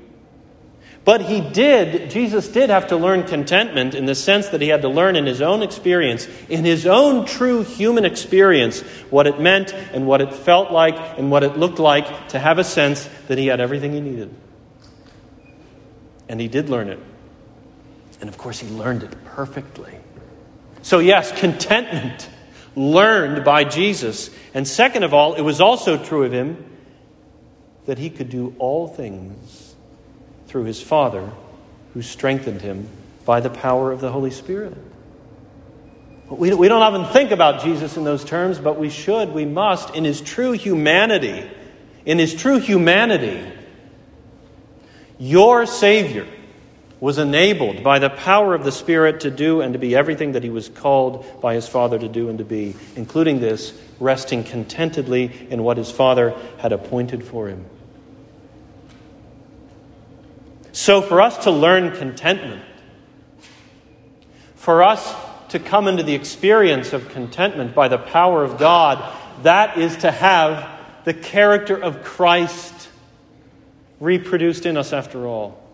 But 1.03 1.21
he 1.21 1.39
did, 1.39 2.11
Jesus 2.11 2.49
did 2.49 2.69
have 2.69 2.87
to 2.87 2.97
learn 2.97 3.23
contentment 3.23 3.95
in 3.95 4.05
the 4.05 4.15
sense 4.15 4.49
that 4.49 4.59
he 4.59 4.67
had 4.67 4.81
to 4.81 4.89
learn 4.89 5.15
in 5.15 5.25
his 5.25 5.41
own 5.41 5.63
experience, 5.63 6.27
in 6.49 6.65
his 6.65 6.85
own 6.85 7.25
true 7.25 7.63
human 7.63 8.03
experience, 8.03 8.81
what 9.09 9.25
it 9.25 9.39
meant 9.39 9.73
and 9.73 10.05
what 10.05 10.19
it 10.19 10.33
felt 10.33 10.69
like 10.69 10.95
and 11.17 11.31
what 11.31 11.43
it 11.43 11.57
looked 11.57 11.79
like 11.79 12.29
to 12.29 12.39
have 12.39 12.59
a 12.59 12.63
sense 12.63 13.07
that 13.29 13.37
he 13.37 13.47
had 13.47 13.61
everything 13.61 13.93
he 13.93 14.01
needed. 14.01 14.35
And 16.27 16.41
he 16.41 16.49
did 16.49 16.67
learn 16.69 16.89
it. 16.89 16.99
And 18.19 18.29
of 18.29 18.37
course, 18.37 18.59
he 18.59 18.67
learned 18.69 19.03
it 19.03 19.25
perfectly. 19.25 19.93
So, 20.81 20.99
yes, 20.99 21.31
contentment 21.31 22.29
learned 22.75 23.43
by 23.43 23.63
Jesus. 23.63 24.29
And 24.53 24.67
second 24.67 25.03
of 25.03 25.13
all, 25.13 25.33
it 25.33 25.41
was 25.41 25.59
also 25.61 26.01
true 26.01 26.23
of 26.23 26.31
him 26.31 26.63
that 27.85 27.97
he 27.97 28.09
could 28.09 28.29
do 28.29 28.55
all 28.59 28.87
things 28.87 29.75
through 30.47 30.63
his 30.65 30.81
Father 30.81 31.29
who 31.93 32.01
strengthened 32.01 32.61
him 32.61 32.87
by 33.25 33.39
the 33.39 33.49
power 33.49 33.91
of 33.91 34.01
the 34.01 34.11
Holy 34.11 34.31
Spirit. 34.31 34.75
We, 36.29 36.53
we 36.53 36.67
don't 36.67 36.81
often 36.81 37.05
think 37.13 37.31
about 37.31 37.63
Jesus 37.63 37.97
in 37.97 38.03
those 38.03 38.25
terms, 38.25 38.59
but 38.59 38.77
we 38.77 38.89
should, 38.89 39.33
we 39.33 39.45
must, 39.45 39.95
in 39.95 40.03
his 40.03 40.21
true 40.21 40.51
humanity. 40.51 41.49
In 42.05 42.19
his 42.19 42.33
true 42.33 42.59
humanity, 42.59 43.43
your 45.19 45.65
Savior 45.65 46.25
was 46.99 47.17
enabled 47.17 47.83
by 47.83 47.99
the 47.99 48.09
power 48.09 48.55
of 48.55 48.63
the 48.63 48.71
Spirit 48.71 49.19
to 49.21 49.29
do 49.29 49.61
and 49.61 49.73
to 49.73 49.79
be 49.79 49.95
everything 49.95 50.31
that 50.31 50.43
he 50.43 50.49
was 50.49 50.67
called 50.67 51.25
by 51.41 51.53
his 51.53 51.67
Father 51.67 51.99
to 51.99 52.07
do 52.07 52.29
and 52.29 52.39
to 52.39 52.45
be, 52.45 52.75
including 52.95 53.39
this, 53.39 53.79
resting 53.99 54.43
contentedly 54.43 55.47
in 55.49 55.63
what 55.63 55.77
his 55.77 55.91
Father 55.91 56.35
had 56.57 56.71
appointed 56.71 57.23
for 57.23 57.47
him. 57.47 57.65
So, 60.71 61.01
for 61.01 61.21
us 61.21 61.37
to 61.43 61.51
learn 61.51 61.95
contentment, 61.95 62.63
for 64.55 64.83
us 64.83 65.15
to 65.49 65.59
come 65.59 65.87
into 65.87 66.03
the 66.03 66.13
experience 66.13 66.93
of 66.93 67.09
contentment 67.09 67.73
by 67.73 67.87
the 67.87 67.97
power 67.97 68.43
of 68.43 68.57
God, 68.57 69.15
that 69.43 69.77
is 69.77 69.97
to 69.97 70.11
have 70.11 70.69
the 71.05 71.13
character 71.13 71.75
of 71.75 72.03
Christ 72.03 72.89
reproduced 73.99 74.65
in 74.65 74.77
us 74.77 74.93
after 74.93 75.25
all. 75.25 75.66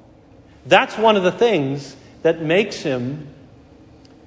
That's 0.65 0.97
one 0.97 1.17
of 1.17 1.23
the 1.23 1.31
things 1.31 1.95
that 2.21 2.41
makes 2.41 2.77
him 2.77 3.27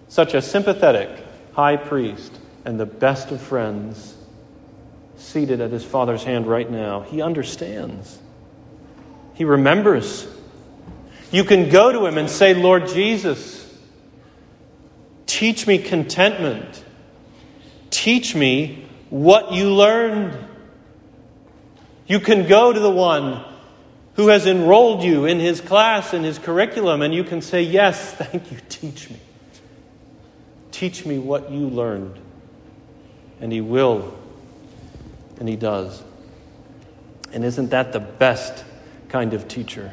such 0.09 0.35
a 0.35 0.43
sympathetic 0.43 1.11
high 1.53 1.77
priest 1.77 2.39
and 2.65 2.79
the 2.79 2.87
best 2.87 3.31
of 3.31 3.41
friends 3.41 4.15
seated 5.17 5.61
at 5.61 5.71
his 5.71 5.85
father's 5.85 6.23
hand 6.23 6.47
right 6.47 6.71
now. 6.71 7.01
He 7.01 7.23
understands, 7.23 8.19
he 9.35 9.45
remembers. 9.45 10.27
You 11.33 11.45
can 11.45 11.71
go 11.71 11.91
to 11.91 12.07
him 12.07 12.19
and 12.19 12.31
say, 12.31 12.55
Lord 12.55 12.87
Jesus, 12.87 13.67
teach 15.27 15.67
me 15.67 15.79
contentment. 15.79 16.85
Teach 17.91 18.35
me 18.35 18.87
what 19.11 19.53
you 19.53 19.75
learned. 19.75 20.37
You 22.07 22.21
can 22.21 22.47
go 22.47 22.73
to 22.73 22.79
the 22.79 22.91
one 22.91 23.45
who 24.17 24.29
has 24.29 24.47
enrolled 24.47 25.03
you 25.03 25.27
in 25.27 25.39
his 25.39 25.61
class, 25.61 26.15
in 26.15 26.25
his 26.25 26.39
curriculum, 26.39 27.03
and 27.03 27.15
you 27.15 27.23
can 27.23 27.41
say, 27.41 27.63
Yes, 27.63 28.15
thank 28.15 28.51
you, 28.51 28.59
teach 28.69 29.11
me. 29.11 29.21
Teach 30.73 31.07
me 31.07 31.19
what 31.19 31.51
you 31.51 31.69
learned. 31.69 32.19
And 33.41 33.53
he 33.53 33.61
will, 33.61 34.15
and 35.39 35.49
he 35.49 35.57
does. 35.57 36.03
And 37.33 37.45
isn't 37.45 37.71
that 37.71 37.93
the 37.93 38.01
best 38.01 38.65
kind 39.09 39.35
of 39.35 39.47
teacher? 39.47 39.93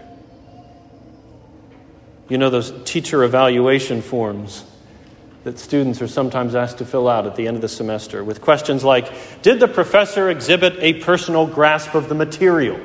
You 2.30 2.38
know 2.38 2.50
those 2.50 2.72
teacher 2.86 3.24
evaluation 3.24 4.02
forms 4.02 4.64
that 5.44 5.60
students 5.60 6.02
are 6.02 6.08
sometimes 6.08 6.56
asked 6.56 6.78
to 6.78 6.86
fill 6.86 7.10
out 7.10 7.26
at 7.26 7.36
the 7.36 7.48
end 7.48 7.58
of 7.58 7.62
the 7.62 7.68
semester 7.68 8.24
with 8.24 8.40
questions 8.40 8.86
like 8.86 9.12
Did 9.42 9.60
the 9.60 9.68
professor 9.68 10.30
exhibit 10.30 10.78
a 10.80 10.94
personal 11.02 11.46
grasp 11.46 11.96
of 11.96 12.08
the 12.08 12.16
material? 12.16 12.80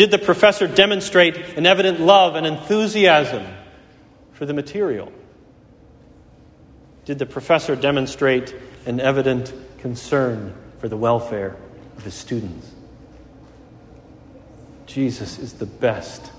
Did 0.00 0.10
the 0.10 0.18
professor 0.18 0.66
demonstrate 0.66 1.36
an 1.58 1.66
evident 1.66 2.00
love 2.00 2.34
and 2.34 2.46
enthusiasm 2.46 3.44
for 4.32 4.46
the 4.46 4.54
material? 4.54 5.12
Did 7.04 7.18
the 7.18 7.26
professor 7.26 7.76
demonstrate 7.76 8.56
an 8.86 8.98
evident 8.98 9.52
concern 9.76 10.54
for 10.78 10.88
the 10.88 10.96
welfare 10.96 11.54
of 11.98 12.04
his 12.04 12.14
students? 12.14 12.66
Jesus 14.86 15.38
is 15.38 15.52
the 15.52 15.66
best 15.66 16.32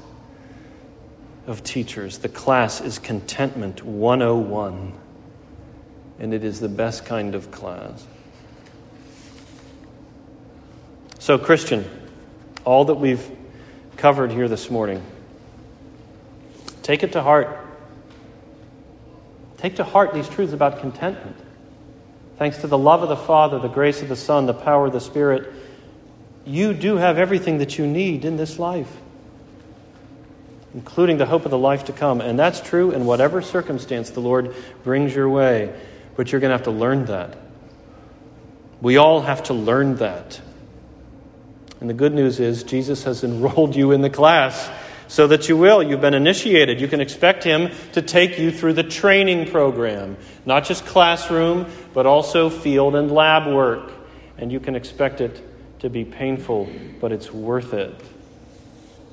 of 1.46 1.64
teachers. 1.64 2.18
The 2.18 2.30
class 2.30 2.82
is 2.82 2.98
Contentment 2.98 3.86
101, 3.86 4.92
and 6.18 6.34
it 6.34 6.44
is 6.44 6.60
the 6.60 6.68
best 6.68 7.06
kind 7.06 7.36
of 7.36 7.52
class. 7.52 8.08
So, 11.20 11.38
Christian, 11.38 11.88
all 12.66 12.86
that 12.86 12.96
we've 12.96 13.38
covered 14.02 14.32
here 14.32 14.48
this 14.48 14.72
morning. 14.72 15.00
Take 16.82 17.04
it 17.04 17.12
to 17.12 17.22
heart. 17.22 17.56
Take 19.58 19.76
to 19.76 19.84
heart 19.84 20.16
these 20.16 20.28
truths 20.28 20.54
about 20.54 20.80
contentment. 20.80 21.38
Thanks 22.40 22.58
to 22.62 22.68
the 22.68 22.80
love 22.80 23.04
of 23.04 23.10
the 23.10 23.16
Father, 23.16 23.60
the 23.60 23.68
grace 23.68 24.02
of 24.02 24.10
the 24.10 24.16
Son, 24.16 24.48
the 24.48 24.56
power 24.56 24.88
of 24.88 24.94
the 24.94 25.00
Spirit, 25.00 25.54
you 26.48 26.74
do 26.74 26.98
have 26.98 27.20
everything 27.20 27.60
that 27.60 27.78
you 27.78 27.86
need 27.86 28.26
in 28.26 28.38
this 28.38 28.58
life, 28.58 28.92
including 30.74 31.20
the 31.20 31.28
hope 31.28 31.46
of 31.46 31.52
the 31.52 31.58
life 31.60 31.86
to 31.86 31.94
come. 31.94 32.22
And 32.22 32.40
that's 32.40 32.60
true 32.60 32.90
in 32.90 33.06
whatever 33.06 33.44
circumstance 33.44 34.10
the 34.10 34.20
Lord 34.20 34.56
brings 34.84 35.14
your 35.14 35.30
way. 35.30 35.80
But 36.16 36.32
you're 36.32 36.42
going 36.42 36.50
to 36.50 36.58
have 36.58 36.66
to 36.66 36.72
learn 36.72 37.06
that. 37.06 37.38
We 38.82 38.98
all 38.98 39.22
have 39.22 39.44
to 39.44 39.54
learn 39.54 39.98
that. 39.98 40.42
And 41.82 41.90
the 41.90 41.96
good 41.96 42.14
news 42.14 42.40
is, 42.40 42.64
Jesus 42.64 43.04
has 43.04 43.24
enrolled 43.24 43.76
you 43.76 43.92
in 43.92 44.02
the 44.02 44.10
class 44.10 44.70
so 45.08 45.28
that 45.28 45.50
you 45.50 45.58
will. 45.58 45.84
You've 45.84 46.00
been 46.00 46.14
initiated. 46.14 46.80
You 46.80 46.88
can 46.88 47.02
expect 47.02 47.44
Him 47.44 47.72
to 47.94 48.02
take 48.02 48.40
you 48.40 48.52
through 48.52 48.74
the 48.74 48.84
training 48.84 49.52
program, 49.52 50.16
not 50.46 50.64
just 50.64 50.86
classroom, 50.86 51.66
but 51.94 52.06
also 52.06 52.50
field 52.50 52.96
and 52.96 53.12
lab 53.12 53.54
work. 53.54 53.92
And 54.38 54.52
you 54.52 54.60
can 54.60 54.76
expect 54.76 55.20
it 55.20 55.44
to 55.80 55.90
be 55.90 56.06
painful, 56.06 56.70
but 57.02 57.12
it's 57.12 57.32
worth 57.32 57.74
it. 57.74 57.94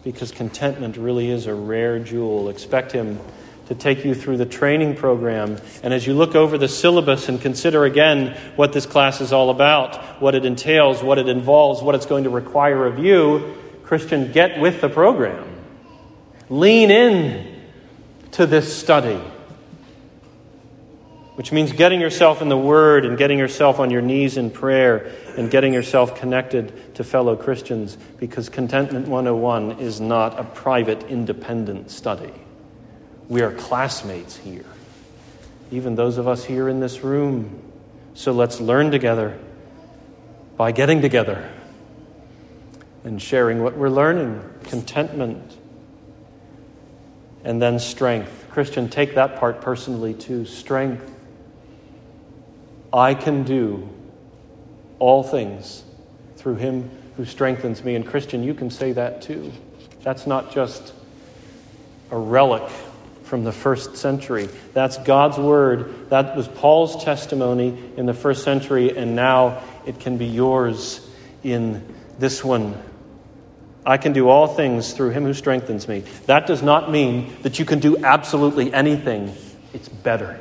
Because 0.05 0.31
contentment 0.31 0.97
really 0.97 1.31
is 1.31 1.47
a 1.47 1.55
rare 1.55 1.99
jewel. 1.99 2.51
Expect 2.51 2.93
Him 2.93 3.19
to 3.69 3.75
take 3.75 4.03
you 4.03 4.14
through 4.14 4.39
the 4.39 4.47
training 4.47 4.97
program. 4.97 5.59
And 5.83 5.93
as 5.93 6.07
you 6.07 6.14
look 6.14 6.35
over 6.35 6.57
the 6.57 6.69
syllabus 6.69 7.29
and 7.29 7.39
consider 7.39 7.85
again 7.85 8.35
what 8.57 8.73
this 8.73 8.87
class 8.87 9.21
is 9.21 9.31
all 9.31 9.51
about, 9.51 10.03
what 10.23 10.35
it 10.35 10.47
entails, 10.47 11.03
what 11.03 11.19
it 11.19 11.29
involves, 11.29 11.83
what 11.83 11.95
it's 11.95 12.07
going 12.07 12.25
to 12.25 12.31
require 12.31 12.87
of 12.87 12.99
you, 12.99 13.57
Christian, 13.83 14.33
get 14.33 14.59
with 14.59 14.81
the 14.81 14.89
program. 14.89 15.47
Lean 16.49 16.91
in 16.91 17.62
to 18.33 18.47
this 18.47 18.75
study, 18.75 19.21
which 21.35 21.53
means 21.53 21.71
getting 21.73 22.01
yourself 22.01 22.41
in 22.41 22.49
the 22.49 22.57
Word 22.57 23.05
and 23.05 23.19
getting 23.19 23.39
yourself 23.39 23.81
on 23.81 23.91
your 23.91 24.01
knees 24.01 24.39
in 24.39 24.51
prayer 24.51 25.12
and 25.37 25.51
getting 25.51 25.75
yourself 25.75 26.14
connected 26.14 26.95
to 26.95 27.05
fellow 27.05 27.37
Christians 27.37 27.99
because 28.16 28.49
Contentment 28.49 29.09
101 29.09 29.73
is 29.73 30.01
not 30.01 30.41
a 30.41 30.45
private, 30.45 31.03
independent 31.05 31.91
study. 31.91 32.33
We 33.29 33.43
are 33.43 33.53
classmates 33.53 34.37
here, 34.37 34.64
even 35.70 35.95
those 35.95 36.16
of 36.16 36.26
us 36.26 36.45
here 36.45 36.68
in 36.68 36.81
this 36.81 37.03
room. 37.05 37.62
So 38.14 38.33
let's 38.33 38.59
learn 38.59 38.91
together 38.91 39.39
by 40.57 40.72
getting 40.72 41.03
together 41.03 41.51
and 43.05 43.20
sharing 43.20 43.62
what 43.62 43.76
we're 43.76 43.91
learning, 43.91 44.43
contentment, 44.64 45.57
and 47.45 47.61
then 47.61 47.79
strength. 47.79 48.47
Christian, 48.51 48.89
take 48.89 49.14
that 49.14 49.37
part 49.39 49.61
personally 49.61 50.14
too. 50.14 50.47
Strength. 50.47 51.14
I 52.93 53.14
can 53.14 53.45
do 53.45 53.89
all 54.99 55.22
things 55.22 55.85
through 56.37 56.57
him 56.57 56.91
who 57.16 57.26
strengthens 57.26 57.85
me. 57.85 57.95
And 57.95 58.07
Christian, 58.07 58.43
you 58.43 58.55
can 58.55 58.70
say 58.70 58.93
that 58.93 59.20
too. 59.20 59.53
That's 60.03 60.26
not 60.26 60.51
just 60.51 60.95
a 62.11 62.16
relic 62.16 62.68
from 63.29 63.45
the 63.45 63.53
first 63.53 63.97
century. 63.97 64.49
That's 64.72 64.97
God's 64.99 65.37
word. 65.37 66.09
That 66.11 66.35
was 66.35 66.49
Paul's 66.49 67.05
testimony 67.05 67.79
in 67.97 68.07
the 68.07 68.14
first 68.14 68.43
century, 68.43 68.97
and 68.97 69.14
now 69.14 69.62
it 69.87 70.01
can 70.01 70.16
be 70.16 70.26
yours 70.26 71.07
in 71.45 71.95
this 72.18 72.43
one. 72.43 72.81
I 73.85 73.99
can 73.99 74.12
do 74.12 74.29
all 74.29 74.47
things 74.47 74.93
through 74.93 75.11
him 75.11 75.24
who 75.24 75.35
strengthens 75.35 75.87
me. 75.87 76.01
That 76.26 76.47
does 76.47 76.62
not 76.62 76.91
mean 76.91 77.37
that 77.43 77.59
you 77.59 77.64
can 77.64 77.79
do 77.79 77.99
absolutely 77.99 78.72
anything, 78.72 79.35
it's 79.72 79.89
better. 79.89 80.41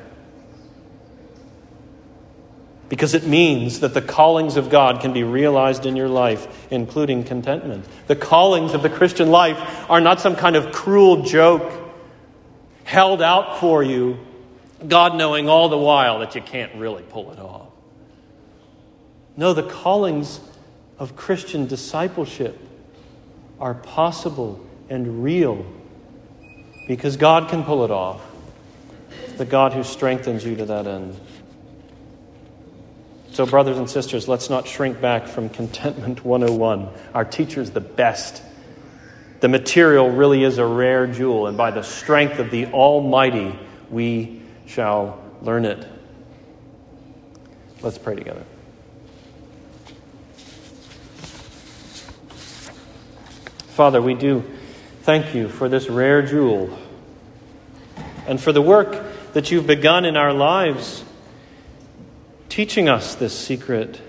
Because 2.89 3.13
it 3.13 3.25
means 3.25 3.81
that 3.81 3.93
the 3.93 4.01
callings 4.01 4.55
of 4.55 4.69
God 4.69 5.01
can 5.01 5.11
be 5.11 5.23
realized 5.23 5.85
in 5.85 5.97
your 5.97 6.07
life, 6.07 6.67
including 6.71 7.25
contentment. 7.25 7.85
The 8.07 8.15
callings 8.15 8.73
of 8.73 8.81
the 8.81 8.89
Christian 8.89 9.29
life 9.29 9.57
are 9.89 9.99
not 9.99 10.21
some 10.21 10.37
kind 10.37 10.55
of 10.55 10.71
cruel 10.71 11.23
joke 11.23 11.86
held 12.87 13.21
out 13.21 13.59
for 13.59 13.83
you, 13.83 14.17
God 14.87 15.13
knowing 15.13 15.49
all 15.49 15.67
the 15.67 15.77
while 15.77 16.19
that 16.19 16.35
you 16.35 16.41
can't 16.41 16.73
really 16.75 17.03
pull 17.03 17.33
it 17.33 17.37
off. 17.37 17.67
No, 19.35 19.51
the 19.51 19.63
callings 19.63 20.39
of 20.97 21.17
Christian 21.17 21.67
discipleship 21.67 22.57
are 23.59 23.73
possible 23.73 24.65
and 24.89 25.21
real 25.21 25.65
because 26.87 27.17
God 27.17 27.49
can 27.49 27.65
pull 27.65 27.83
it 27.83 27.91
off. 27.91 28.21
The 29.35 29.43
God 29.43 29.73
who 29.73 29.83
strengthens 29.83 30.45
you 30.45 30.55
to 30.55 30.65
that 30.65 30.87
end. 30.87 31.19
So, 33.33 33.45
brothers 33.45 33.77
and 33.77 33.89
sisters, 33.89 34.29
let's 34.29 34.49
not 34.49 34.65
shrink 34.65 35.01
back 35.01 35.27
from 35.27 35.49
Contentment 35.49 36.23
101. 36.23 36.87
Our 37.13 37.25
teacher's 37.25 37.71
the 37.71 37.81
best. 37.81 38.41
The 39.39 39.47
material 39.47 40.09
really 40.09 40.43
is 40.43 40.57
a 40.57 40.65
rare 40.65 41.05
jewel, 41.05 41.47
and 41.47 41.55
by 41.55 41.71
the 41.71 41.83
strength 41.83 42.39
of 42.39 42.49
the 42.49 42.67
Almighty, 42.67 43.57
we 43.89 44.41
shall 44.65 45.21
learn 45.41 45.65
it. 45.65 45.87
Let's 47.81 47.99
pray 47.99 48.15
together. 48.15 48.43
Father, 53.67 54.01
we 54.01 54.15
do 54.15 54.43
thank 55.03 55.35
you 55.35 55.49
for 55.49 55.69
this 55.69 55.87
rare 55.87 56.23
jewel 56.23 56.75
and 58.25 58.41
for 58.41 58.51
the 58.51 58.61
work 58.61 59.05
that 59.33 59.51
you've 59.51 59.67
begun 59.67 60.03
in 60.03 60.17
our 60.17 60.33
lives, 60.33 61.03
teaching 62.49 62.89
us 62.89 63.13
this 63.13 63.37
secret, 63.37 64.01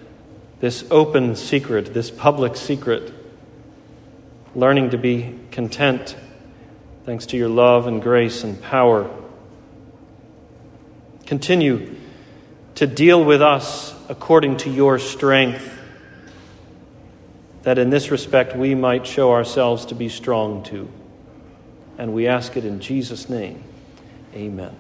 this 0.61 0.85
open 0.91 1.37
secret, 1.37 1.93
this 1.93 2.11
public 2.11 2.57
secret, 2.57 3.13
learning 4.59 4.91
to 4.91 4.99
be 4.99 5.39
content 5.53 6.17
thanks 7.07 7.27
to 7.27 7.37
your 7.37 7.49
love 7.49 7.87
and 7.87 8.03
grace 8.03 8.43
and 8.43 8.61
power. 8.61 9.09
Continue 11.27 11.95
to 12.75 12.89
deal 12.89 13.25
with 13.25 13.41
us 13.41 13.95
according 14.09 14.57
to 14.57 14.69
your 14.69 14.99
strength 14.99 15.79
that 17.63 17.79
in 17.79 17.91
this 17.91 18.11
respect 18.11 18.57
we 18.57 18.75
might 18.75 19.07
show 19.07 19.31
ourselves 19.31 19.87
to 19.87 19.95
be 19.95 20.09
strong 20.09 20.65
too. 20.65 20.91
And 21.97 22.13
we 22.13 22.27
ask 22.27 22.57
it 22.57 22.65
in 22.65 22.81
Jesus' 22.81 23.29
name. 23.29 23.63
Amen. 24.35 24.75